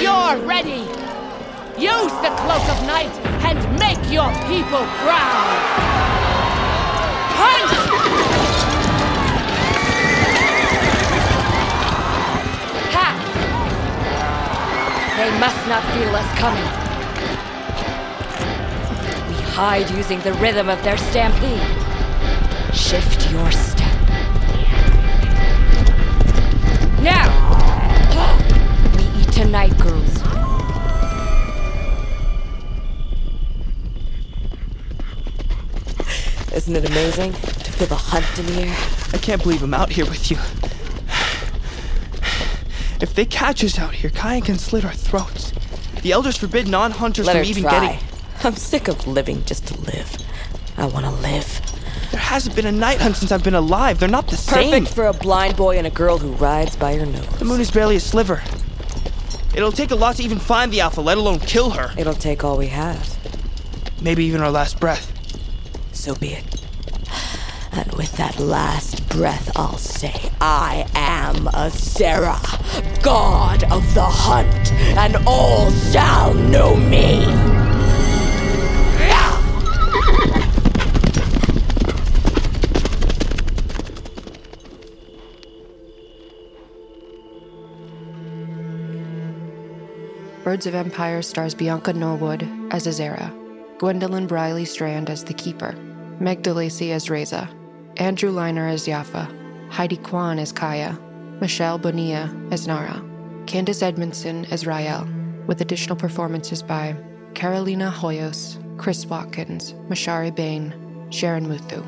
[0.00, 1.09] You're ready.
[1.80, 3.10] Use the cloak of night
[3.42, 5.56] and make your people proud.
[7.40, 7.70] Hunt!
[12.92, 13.08] Ha!
[15.16, 16.70] They must not feel us coming.
[19.28, 21.62] We hide using the rhythm of their stampede.
[22.76, 23.96] Shift your step.
[27.00, 27.30] Now!
[28.98, 30.19] We eat tonight, girls.
[36.54, 38.76] Isn't it amazing to feel the hunt in the air?
[39.12, 40.36] I can't believe I'm out here with you.
[43.00, 45.52] If they catch us out here, Kyan can slit our throats.
[46.02, 47.80] The elders forbid non-hunters Let from her even try.
[47.80, 48.08] getting.
[48.44, 50.16] I'm sick of living just to live.
[50.76, 51.60] I want to live.
[52.10, 54.00] There hasn't been a night hunt since I've been alive.
[54.00, 54.70] They're not the same.
[54.70, 57.26] Perfect for a blind boy and a girl who rides by your nose.
[57.38, 58.42] The moon is barely a sliver.
[59.54, 61.92] It'll take a lot to even find the Alpha, let alone kill her.
[61.96, 63.16] It'll take all we have.
[64.02, 65.12] Maybe even our last breath
[66.00, 66.62] so be it.
[67.72, 72.40] And with that last breath, I'll say, I am Azera,
[73.02, 77.26] god of the hunt, and all shall know me.
[90.42, 93.30] Birds of Empire stars Bianca Norwood as Azera,
[93.78, 95.76] Gwendolyn Briley Strand as the Keeper,
[96.20, 97.48] Meg DeLacy as Reza,
[97.96, 99.26] Andrew Liner as Yaffa,
[99.70, 100.98] Heidi Kwan as Kaya,
[101.40, 103.02] Michelle Bonilla as Nara,
[103.46, 105.08] Candace Edmondson as Rael,
[105.46, 106.94] with additional performances by
[107.32, 110.74] Carolina Hoyos, Chris Watkins, Mashari Bain,
[111.08, 111.84] Sharon Muthu.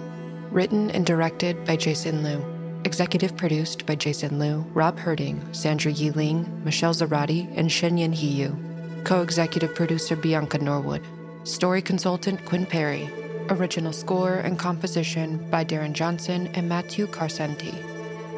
[0.50, 2.42] Written and directed by Jason Lew.
[2.84, 9.04] Executive produced by Jason Lew, Rob Herting, Sandra Yi Ling, Michelle Zarati, and Shenyan Hiyu.
[9.04, 11.02] Co executive producer Bianca Norwood.
[11.44, 13.10] Story consultant Quinn Perry.
[13.50, 17.74] Original score and composition by Darren Johnson and Matthew Carcenti.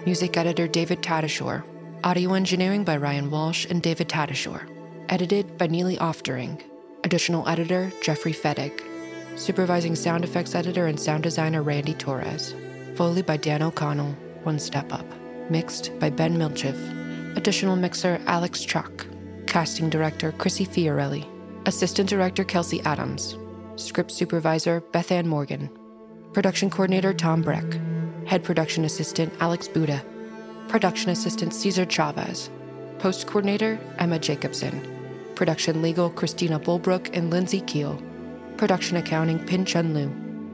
[0.07, 1.63] Music editor David Tatasciore.
[2.03, 4.69] Audio engineering by Ryan Walsh and David Tatasciore.
[5.11, 6.63] Edited by Neely Oftering.
[7.05, 8.81] Additional editor Jeffrey Fettig.
[9.37, 12.55] Supervising sound effects editor and sound designer Randy Torres.
[12.95, 15.07] Foley by Dan O'Connell, One Step Up.
[15.51, 17.37] Mixed by Ben Milchiff.
[17.37, 19.07] Additional mixer Alex Chuck.
[19.47, 21.27] Casting director Chrissy Fiorelli.
[21.67, 23.37] Assistant director Kelsey Adams.
[23.77, 25.69] Script supervisor Beth Ann Morgan.
[26.33, 27.65] Production coordinator Tom Breck.
[28.25, 30.05] Head production assistant Alex Buda.
[30.69, 32.51] Production assistant Cesar Chavez.
[32.99, 34.81] Post coordinator Emma Jacobson.
[35.35, 38.01] Production legal Christina Bulbrook and Lindsay Keel.
[38.57, 40.13] Production accounting Pin Chun Lu.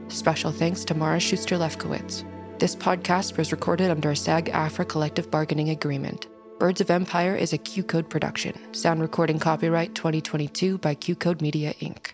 [0.09, 2.25] Special thanks to Mara Schuster Lefkowitz.
[2.57, 6.27] This podcast was recorded under a SAG AFTRA collective bargaining agreement.
[6.57, 8.73] Birds of Empire is a QCODE production.
[8.73, 12.13] Sound recording copyright 2022 by QCODE Media Inc.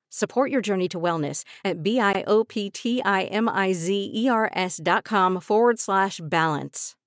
[0.13, 6.97] Support your journey to wellness at B-I-O-P-T-I-M-I-Z-E-R-S dot com forward slash balance.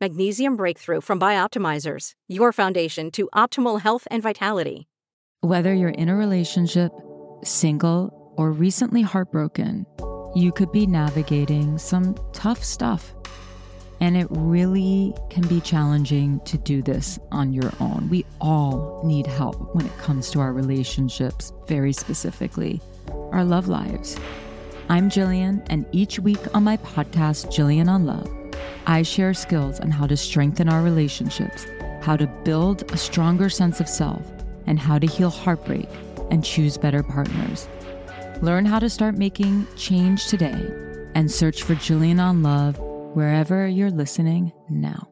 [0.00, 4.86] Magnesium Breakthrough from Bioptimizers, your foundation to optimal health and vitality.
[5.40, 6.92] Whether you're in a relationship,
[7.42, 9.84] single, or recently heartbroken,
[10.36, 13.12] you could be navigating some tough stuff.
[14.02, 18.08] And it really can be challenging to do this on your own.
[18.10, 22.80] We all need help when it comes to our relationships, very specifically,
[23.30, 24.18] our love lives.
[24.88, 28.28] I'm Jillian, and each week on my podcast, Jillian on Love,
[28.88, 31.64] I share skills on how to strengthen our relationships,
[32.00, 34.26] how to build a stronger sense of self,
[34.66, 35.88] and how to heal heartbreak
[36.28, 37.68] and choose better partners.
[38.40, 40.68] Learn how to start making change today
[41.14, 42.80] and search for Jillian on Love
[43.14, 45.11] wherever you're listening now.